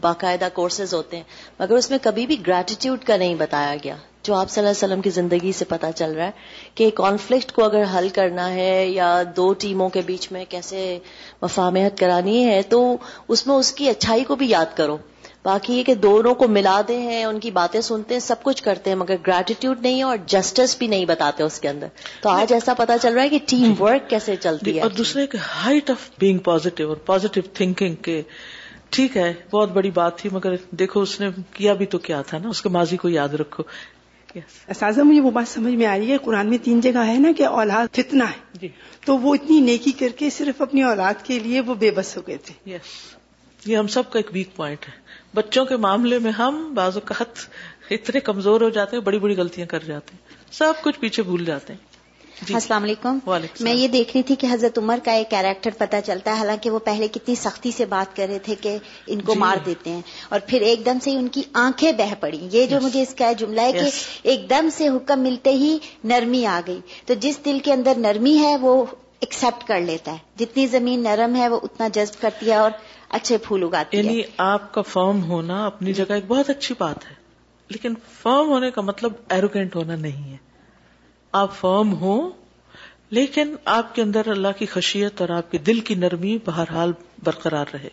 باقاعدہ 0.00 0.48
کورسز 0.58 0.94
ہوتے 0.94 1.16
ہیں 1.16 1.24
مگر 1.58 1.76
اس 1.80 1.90
میں 1.90 1.98
کبھی 2.08 2.26
بھی 2.32 2.46
گریٹیٹیوڈ 2.46 3.04
کا 3.10 3.16
نہیں 3.24 3.34
بتایا 3.46 3.74
گیا 3.84 3.96
جو 4.28 4.34
آپ 4.36 4.50
صلی 4.50 4.60
اللہ 4.60 4.70
علیہ 4.74 4.84
وسلم 4.84 5.00
کی 5.04 5.10
زندگی 5.16 5.52
سے 5.58 5.64
پتا 5.68 5.90
چل 5.98 6.10
رہا 6.16 6.24
ہے 6.30 6.70
کہ 6.80 6.88
کانفلکٹ 7.00 7.52
کو 7.58 7.64
اگر 7.64 7.84
حل 7.96 8.08
کرنا 8.18 8.48
ہے 8.54 8.74
یا 8.94 9.10
دو 9.36 9.46
ٹیموں 9.64 9.88
کے 9.94 10.00
بیچ 10.08 10.30
میں 10.32 10.44
کیسے 10.54 10.82
مفاہمت 11.42 11.98
کرانی 11.98 12.34
ہے 12.48 12.60
تو 12.74 12.80
اس 13.36 13.46
میں 13.46 13.54
اس 13.62 13.72
کی 13.80 13.88
اچھائی 13.94 14.24
کو 14.32 14.36
بھی 14.42 14.48
یاد 14.50 14.76
کرو 14.82 14.96
باقی 15.46 15.74
یہ 15.76 15.82
کہ 15.88 15.94
دونوں 16.04 16.34
کو 16.40 16.46
ملا 16.58 16.76
ہیں 16.90 17.22
ان 17.24 17.38
کی 17.42 17.50
باتیں 17.62 17.80
سنتے 17.88 18.14
ہیں 18.14 18.20
سب 18.24 18.42
کچھ 18.48 18.62
کرتے 18.68 18.90
ہیں 18.90 18.96
مگر 19.02 19.16
گریٹیٹیوڈ 19.26 19.82
نہیں 19.86 19.98
ہے 19.98 20.08
اور 20.12 20.16
جسٹس 20.32 20.76
بھی 20.78 20.86
نہیں 20.94 21.04
بتاتے 21.10 21.42
اس 21.44 21.58
کے 21.64 21.68
اندر 21.68 22.04
تو 22.24 22.28
آج 22.30 22.52
ایسا 22.56 22.74
پتا 22.84 22.98
چل 23.04 23.12
رہا 23.18 23.22
ہے 23.22 23.34
کہ 23.34 23.38
ٹیم 23.52 23.74
ورک 23.82 24.08
کیسے 24.10 24.36
چلتی 24.46 24.76
ہے 24.76 24.82
اور 24.88 24.96
دوسرے 25.02 25.26
ہائٹ 25.50 25.90
آف 25.96 26.08
بینگ 26.24 26.44
پازیٹیو 26.50 26.88
اور 26.94 27.02
پازیٹو 27.12 27.40
تھنکنگ 27.60 27.94
کے 28.08 28.20
ٹھیک 28.96 29.16
ہے 29.22 29.30
بہت 29.52 29.70
بڑی 29.78 29.90
بات 30.00 30.18
تھی 30.18 30.30
مگر 30.32 30.54
دیکھو 30.82 31.00
اس 31.08 31.18
نے 31.20 31.28
کیا 31.60 31.74
بھی 31.82 31.86
تو 31.94 31.98
کیا 32.10 32.20
تھا 32.32 32.38
نا 32.44 32.48
اس 32.56 32.62
کے 32.66 32.68
ماضی 32.78 32.96
کو 33.04 33.08
یاد 33.16 33.38
رکھو 33.44 33.62
yes. 34.36 34.44
اساتذہ 34.70 35.00
مجھے 35.10 35.20
وہ 35.20 35.30
بات 35.30 35.48
سمجھ 35.48 35.74
میں 35.74 35.86
آ 35.86 35.96
رہی 35.98 36.10
ہے 36.12 36.16
قرآن 36.24 36.48
میں 36.50 36.58
تین 36.64 36.80
جگہ 36.80 37.04
ہے 37.06 37.16
نا 37.18 37.32
کہ 37.36 37.46
اولاد 37.60 37.94
جتنا 37.96 38.30
ہے 38.30 38.58
جی 38.60 38.68
تو 39.04 39.16
وہ 39.18 39.34
اتنی 39.34 39.58
نیکی 39.70 39.92
کر 40.00 40.12
کے 40.16 40.30
صرف 40.38 40.62
اپنی 40.62 40.82
اولاد 40.92 41.24
کے 41.24 41.38
لیے 41.46 41.60
وہ 41.66 41.74
بے 41.84 41.90
بس 41.96 42.16
ہو 42.16 42.22
گئے 42.26 42.36
تھے 42.48 42.54
یس 42.72 43.66
یہ 43.66 43.76
ہم 43.76 43.86
سب 43.96 44.10
کا 44.10 44.18
ایک 44.18 44.30
ویک 44.32 44.54
پوائنٹ 44.56 44.88
ہے 44.88 44.92
بچوں 45.36 45.64
کے 45.70 45.76
معاملے 45.86 46.18
میں 46.26 46.32
ہم 46.38 46.62
بعض 46.74 46.96
اوقات 46.96 47.46
اتنے 47.98 48.20
کمزور 48.30 48.60
ہو 48.60 48.68
جاتے 48.78 48.96
ہیں 48.96 49.02
بڑی 49.04 49.18
بڑی 49.18 49.34
غلطیاں 49.36 49.66
کر 49.66 49.84
جاتے 49.86 50.14
ہیں 50.16 50.36
سب 50.58 50.82
کچھ 50.82 50.98
پیچھے 51.00 51.22
بھول 51.22 51.44
جاتے 51.44 51.72
ہیں 51.72 51.87
جی، 52.40 52.44
جی. 52.48 52.54
السلام 52.54 52.82
علیکم 52.84 53.18
میں 53.66 53.72
یہ 53.74 53.88
دیکھ 53.92 54.10
رہی 54.14 54.22
تھی 54.26 54.34
کہ 54.42 54.46
حضرت 54.50 54.78
عمر 54.78 54.98
کا 55.04 55.12
ایک 55.20 55.30
کیریکٹر 55.30 55.70
پتا 55.78 56.00
چلتا 56.06 56.30
ہے 56.30 56.36
حالانکہ 56.38 56.70
وہ 56.70 56.78
پہلے 56.84 57.08
کتنی 57.12 57.34
سختی 57.34 57.70
سے 57.76 57.84
بات 57.94 58.14
کر 58.16 58.26
رہے 58.28 58.38
تھے 58.48 58.54
کہ 58.60 58.76
ان 59.06 59.22
کو 59.22 59.32
جی. 59.32 59.38
مار 59.40 59.56
دیتے 59.66 59.90
ہیں 59.90 60.00
اور 60.28 60.40
پھر 60.46 60.60
ایک 60.70 60.84
دم 60.86 60.98
سے 61.04 61.16
ان 61.18 61.28
کی 61.36 61.42
آنکھیں 61.64 61.90
بہ 61.98 62.12
پڑی 62.20 62.38
یہ 62.52 62.66
جو 62.70 62.80
مجھے 62.82 63.02
اس 63.02 63.14
کا 63.18 63.32
جملہ 63.38 63.60
ہے 63.60 63.72
کہ 63.72 63.88
ایک 64.30 64.48
دم 64.50 64.68
سے 64.76 64.88
حکم 64.96 65.20
ملتے 65.22 65.52
ہی 65.64 65.76
نرمی 66.12 66.44
آ 66.56 66.60
گئی 66.66 66.80
تو 67.06 67.14
جس 67.20 67.44
دل 67.44 67.58
کے 67.64 67.72
اندر 67.72 67.98
نرمی 68.08 68.36
ہے 68.44 68.56
وہ 68.66 68.84
ایکسپٹ 69.26 69.66
کر 69.68 69.80
لیتا 69.90 70.12
ہے 70.12 70.16
جتنی 70.44 70.66
زمین 70.76 71.02
نرم 71.02 71.34
ہے 71.36 71.48
وہ 71.48 71.58
اتنا 71.62 71.88
جذب 71.92 72.20
کرتی 72.22 72.50
ہے 72.50 72.56
اور 72.56 72.70
اچھے 73.18 73.36
پھول 73.46 73.62
اگاتی 73.64 73.96
یعنی 73.96 74.20
آپ 74.52 74.72
کا 74.74 74.82
فارم 74.92 75.22
ہونا 75.30 75.64
اپنی 75.66 75.92
جگہ 76.00 76.12
ایک 76.14 76.24
بہت 76.28 76.50
اچھی 76.50 76.74
بات 76.78 77.06
ہے 77.10 77.14
لیکن 77.70 77.94
فارم 78.22 78.48
ہونے 78.50 78.70
کا 78.70 78.80
مطلب 78.90 79.12
ایروگینٹ 79.36 79.76
ہونا 79.76 79.94
نہیں 79.94 80.30
ہے 80.32 80.36
آپ 81.36 81.54
فرم 81.54 81.92
ہوں 82.00 82.28
لیکن 83.16 83.54
آپ 83.72 83.94
کے 83.94 84.02
اندر 84.02 84.28
اللہ 84.30 84.52
کی 84.58 84.66
خشیت 84.74 85.20
اور 85.20 85.28
آپ 85.36 85.50
کے 85.50 85.58
دل 85.66 85.80
کی 85.88 85.94
نرمی 86.02 86.36
بہرحال 86.44 86.92
برقرار 87.24 87.74
رہے 87.74 87.88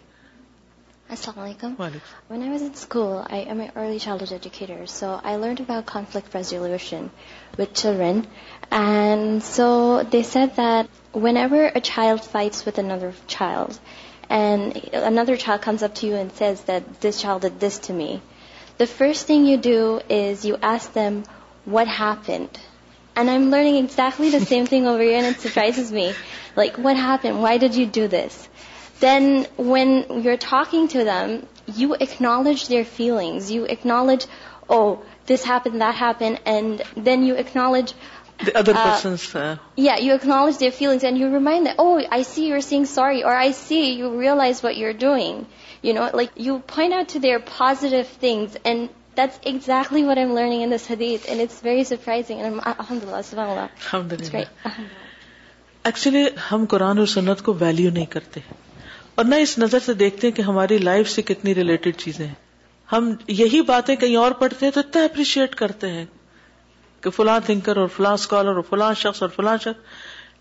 when 11.24 11.38
ever 11.38 11.68
child 11.84 12.24
fights 12.32 12.68
another 12.78 13.10
child 13.36 13.78
me 17.96 18.16
the 18.80 18.86
first 18.98 19.26
thing 19.28 19.48
you 19.48 19.58
do 19.64 19.98
is 20.20 20.46
you 20.46 20.56
ask 20.72 20.90
them 20.96 21.20
what 21.76 22.00
happened 22.00 22.58
And 23.16 23.30
I'm 23.30 23.50
learning 23.50 23.78
exactly 23.78 24.30
the 24.30 24.42
same 24.42 24.66
thing 24.66 24.88
over 24.88 25.02
here, 25.02 25.18
and 25.18 25.26
it 25.26 25.40
surprises 25.40 25.92
me. 25.92 26.14
Like, 26.56 26.78
what 26.78 26.98
happened? 26.98 27.42
Why 27.42 27.58
did 27.58 27.74
you 27.74 27.86
do 27.86 28.10
this? 28.10 28.50
Then 29.00 29.48
when 29.58 30.24
you're 30.24 30.38
talking 30.38 30.90
to 30.90 31.04
them, 31.04 31.48
you 31.66 31.94
acknowledge 31.94 32.68
their 32.68 32.84
feelings. 32.84 33.50
You 33.50 33.64
acknowledge, 33.64 34.26
oh, 34.70 35.02
this 35.28 35.46
happened, 35.46 35.80
that 35.80 35.96
happened, 35.96 36.42
and 36.46 36.84
then 36.98 37.24
you 37.24 37.36
acknowledge 37.36 37.94
the 38.44 38.58
other 38.58 38.74
uh, 38.76 38.84
person's. 38.84 39.34
Uh, 39.34 39.56
yeah, 39.78 39.98
you 39.98 40.14
acknowledge 40.14 40.58
their 40.58 40.72
feelings, 40.72 41.06
and 41.06 41.18
you 41.18 41.30
remind 41.30 41.66
them, 41.68 41.76
oh, 41.80 42.06
I 42.12 42.24
see 42.24 42.48
you're 42.48 42.60
saying 42.60 42.88
sorry, 42.88 43.24
or 43.24 43.34
I 43.34 43.52
see 43.52 43.94
you 43.94 44.20
realize 44.20 44.62
what 44.62 44.76
you're 44.76 45.00
doing. 45.12 45.48
You 45.82 45.94
know, 45.94 46.10
like 46.14 46.32
you 46.36 46.60
point 46.60 46.94
out 46.94 47.10
to 47.10 47.20
their 47.20 47.40
positive 47.40 48.08
things, 48.08 48.58
and 48.66 48.90
That's 49.18 49.40
exactly 49.50 50.02
what 50.06 50.18
I'm 50.22 50.30
I'm, 50.30 50.32
learning 50.36 50.62
in 50.64 50.72
this 50.76 50.86
hadith, 50.92 51.26
and 51.26 51.32
And 51.34 51.42
it's 51.44 51.54
It's 51.58 51.66
very 51.68 51.84
surprising. 51.90 52.40
alhamdulillah, 52.72 53.20
Alhamdulillah. 53.20 53.20
subhanallah. 53.28 53.68
great. 54.32 54.66
ہم 56.52 56.66
قرآن 56.74 56.98
اور 56.98 57.06
سنت 57.14 57.40
کو 57.44 57.52
value 57.62 57.90
نہیں 57.90 58.06
کرتے 58.16 58.40
اور 59.16 59.24
نہ 59.26 59.36
اس 59.46 59.52
نظر 59.60 59.80
سے 59.86 59.94
دیکھتے 60.02 60.24
ہیں 60.28 60.34
کہ 60.36 60.42
ہماری 60.50 60.76
لائف 60.88 61.06
سے 61.12 61.22
کتنی 61.30 61.52
ریلیٹڈ 61.56 61.94
چیزیں 62.04 62.26
ہیں 62.28 62.34
ہم 62.94 63.04
یہی 63.42 63.60
باتیں 63.70 63.96
کہیں 64.02 64.16
اور 64.24 64.32
پڑھتے 64.42 64.62
ہیں 64.66 64.72
تو 64.74 64.80
اتنا 64.80 65.02
اپریشیٹ 65.12 65.52
کرتے 65.64 65.88
ہیں 65.92 66.06
کہ 67.04 67.08
فلاں 67.20 67.40
تھنکر 67.46 67.76
اور 67.84 67.88
فلاں 67.96 68.12
اسکالر 68.24 68.54
اور 68.56 68.64
فلاں 68.70 68.94
شخص 69.04 69.20
اور 69.24 69.30
فلاں 69.36 69.56
شخص 69.68 69.82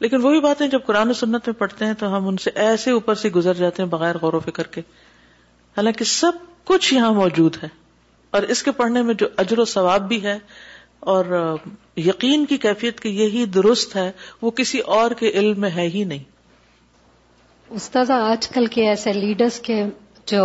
لیکن 0.04 0.18
وہی 0.24 0.38
باتیں 0.48 0.66
جب 0.76 0.82
قرآن 0.86 1.06
و 1.10 1.16
سنت 1.22 1.42
میں 1.48 1.54
پڑھتے 1.60 1.82
ہیں 1.86 1.94
تو 1.98 2.04
ہم 2.16 2.22
ان 2.28 2.36
سے 2.46 2.50
ایسے 2.68 2.88
اوپر 2.98 3.14
سے 3.22 3.26
گزر 3.38 3.54
جاتے 3.64 3.76
ہیں 3.82 3.88
بغیر 3.90 4.14
غور 4.22 4.34
و 4.34 4.42
فکر 4.50 4.66
کے 4.76 4.80
حالانکہ 5.76 6.04
سب 6.14 6.34
کچھ 6.72 6.86
یہاں 6.94 7.12
موجود 7.22 7.54
ہے 7.62 7.68
اور 8.34 8.42
اس 8.52 8.62
کے 8.66 8.70
پڑھنے 8.76 9.02
میں 9.08 9.14
جو 9.18 9.26
اجر 9.40 9.58
و 9.58 9.64
ثواب 9.72 10.06
بھی 10.08 10.20
ہے 10.22 10.38
اور 11.12 11.26
یقین 12.04 12.44
کی 12.52 12.56
کیفیت 12.64 13.00
کہ 13.00 13.08
یہی 13.18 13.44
درست 13.56 13.94
ہے 13.96 14.10
وہ 14.42 14.50
کسی 14.60 14.78
اور 14.94 15.10
کے 15.20 15.28
علم 15.42 15.60
میں 15.64 15.70
ہے 15.76 15.86
ہی 15.94 16.02
نہیں 16.12 16.22
استاد 17.80 18.10
آج 18.14 18.48
کل 18.54 18.66
کے 18.76 18.88
ایسے 18.88 19.12
لیڈرز 19.12 19.58
کے 19.68 19.76
جو 20.32 20.42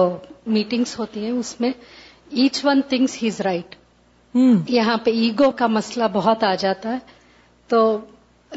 میٹنگز 0.57 0.97
ہوتی 0.99 1.23
ہیں 1.23 1.31
اس 1.39 1.55
میں 1.61 1.71
each 2.43 2.63
one 2.65 2.81
thinks 2.89 3.17
he's 3.23 3.41
right 3.49 3.75
یہاں 4.77 4.97
پہ 5.03 5.11
ایگو 5.23 5.49
کا 5.61 5.67
مسئلہ 5.79 6.03
بہت 6.13 6.43
آ 6.43 6.53
جاتا 6.65 6.93
ہے 6.93 6.99
تو 7.73 7.81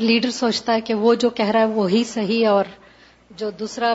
لیڈر 0.09 0.31
سوچتا 0.43 0.75
ہے 0.75 0.81
کہ 0.91 0.95
وہ 1.05 1.15
جو 1.25 1.31
کہہ 1.43 1.51
رہا 1.51 1.61
ہے 1.61 1.75
وہی 1.81 2.05
صحیح 2.13 2.43
ہے 2.43 2.49
اور 2.59 2.65
جو 3.39 3.51
دوسرا 3.61 3.93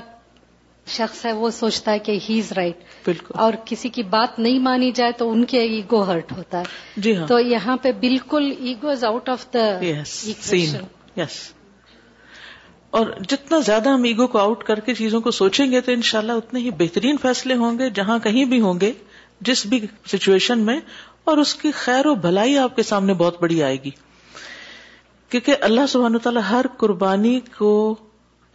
شخص 0.96 1.26
ہے 1.26 1.32
وہ 1.40 1.50
سوچتا 1.52 1.92
ہے 1.92 2.00
کہ 2.00 2.18
ہی 2.28 2.38
از 2.40 2.52
رائٹ 2.58 2.84
بالکل 3.06 3.40
اور 3.46 3.54
کسی 3.66 3.90
کی 3.98 4.04
بات 4.16 4.38
نہیں 4.40 4.60
مانی 4.68 4.92
جائے 4.96 5.12
تو 5.18 5.30
ان 5.32 5.44
کے 5.54 5.60
ایگو 5.62 6.02
ہرٹ 6.12 6.32
ہوتا 6.38 6.60
ہے 6.60 7.02
جی 7.06 7.16
ہاں 7.18 7.28
تو 7.28 7.40
یہاں 7.40 7.76
پہ 7.82 7.92
بالکل 8.00 8.52
ego 8.60 8.90
is 8.90 9.04
out 9.04 9.30
of 9.30 9.46
the 9.54 9.66
scene 10.08 10.76
yes 11.20 11.40
اور 12.98 13.08
جتنا 13.30 13.60
زیادہ 13.66 13.90
ہم 13.90 14.04
ایگو 14.10 14.28
کو 14.36 14.40
آؤٹ 14.40 14.64
کر 14.68 14.80
کے 14.86 14.94
چیزوں 15.00 15.20
کو 15.22 15.32
سوچیں 15.42 15.66
گے 15.72 15.82
تو 15.88 15.92
انشاءاللہ 15.92 16.32
اتنے 16.42 16.60
ہی 16.60 16.70
بہترین 16.78 17.18
فیصلے 17.22 17.56
ہوں 17.64 17.80
گے 17.80 17.90
جہاں 18.00 18.18
کہیں 18.28 18.44
بھی 18.54 18.60
ہوں 18.62 18.80
گے 18.82 18.92
جس 19.50 19.66
بھی 19.72 19.80
سچویشن 20.12 20.60
میں 20.70 20.80
اور 21.32 21.38
اس 21.38 21.54
کی 21.64 21.72
خیر 21.82 22.06
و 22.08 22.14
بھلائی 22.28 22.58
آپ 22.58 22.76
کے 22.76 22.84
سامنے 22.84 23.14
بہت 23.24 23.42
بڑی 23.42 23.62
آئے 23.64 23.78
گی 23.84 23.90
کیونکہ 25.32 25.64
اللہ 25.70 25.86
سبحان 25.90 26.18
تعالیٰ 26.24 26.42
ہر 26.50 26.66
قربانی 26.78 27.40
کو 27.58 27.72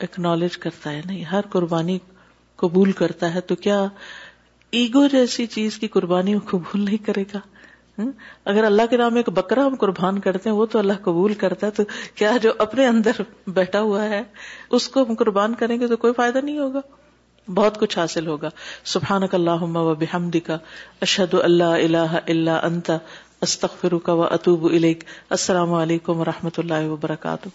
اکنالج 0.07 0.57
کرتا 0.59 0.90
ہے 0.92 1.01
نہیں 1.07 1.25
ہر 1.33 1.47
قربانی 1.51 1.99
قبول 2.62 2.92
کرتا 3.03 3.35
ہے 3.35 3.40
تو 3.53 3.55
کیا 3.66 3.79
ایگو 4.81 5.07
جیسی 5.12 5.46
چیز 5.55 5.79
کی 5.79 5.88
قربانی 5.96 6.35
قبول 6.51 6.85
نہیں 6.85 7.05
کرے 7.07 7.25
گا 7.35 7.38
اگر 8.51 8.64
اللہ 8.64 8.87
کے 8.90 8.96
نام 8.96 9.16
ایک 9.20 9.29
بکرا 9.38 9.66
ہم 9.66 9.75
قربان 9.81 10.18
کرتے 10.27 10.48
ہیں 10.48 10.57
وہ 10.57 10.66
تو 10.75 10.79
اللہ 10.79 11.01
قبول 11.07 11.35
کرتا 11.42 11.66
ہے 11.66 11.72
تو 11.79 11.83
کیا 12.20 12.31
جو 12.42 12.53
اپنے 12.64 12.87
اندر 12.87 13.20
بیٹھا 13.59 13.81
ہوا 13.88 14.05
ہے 14.12 14.22
اس 14.79 14.87
کو 14.94 15.03
ہم 15.09 15.14
قربان 15.22 15.55
کریں 15.62 15.79
گے 15.81 15.88
تو 15.92 15.96
کوئی 16.05 16.12
فائدہ 16.20 16.42
نہیں 16.46 16.59
ہوگا 16.59 16.81
بہت 17.59 17.79
کچھ 17.81 17.98
حاصل 17.98 18.27
ہوگا 18.33 18.51
سبحان 18.94 19.27
کا 19.33 19.37
اللہ 19.38 19.62
و 19.85 19.94
بحمد 20.05 20.37
کا 20.46 20.59
اشد 21.09 21.35
اللہ 21.48 21.75
اللہ 21.83 22.14
اللہ 22.37 22.64
انتا 22.70 22.98
استخر 23.48 23.98
کا 24.09 24.12
اطوب 24.38 24.68
السلام 24.83 25.72
علیکم 25.83 26.20
و 26.20 26.25
رحمۃ 26.31 26.59
اللہ 26.64 26.88
وبرکاتہ 26.94 27.55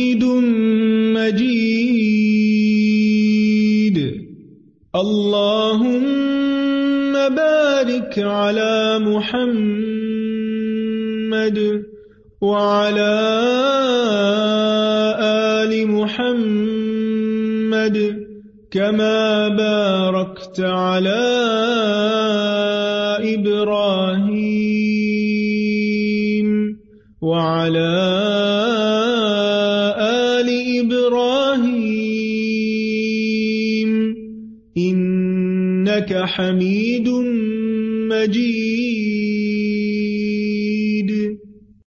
على 20.59 21.30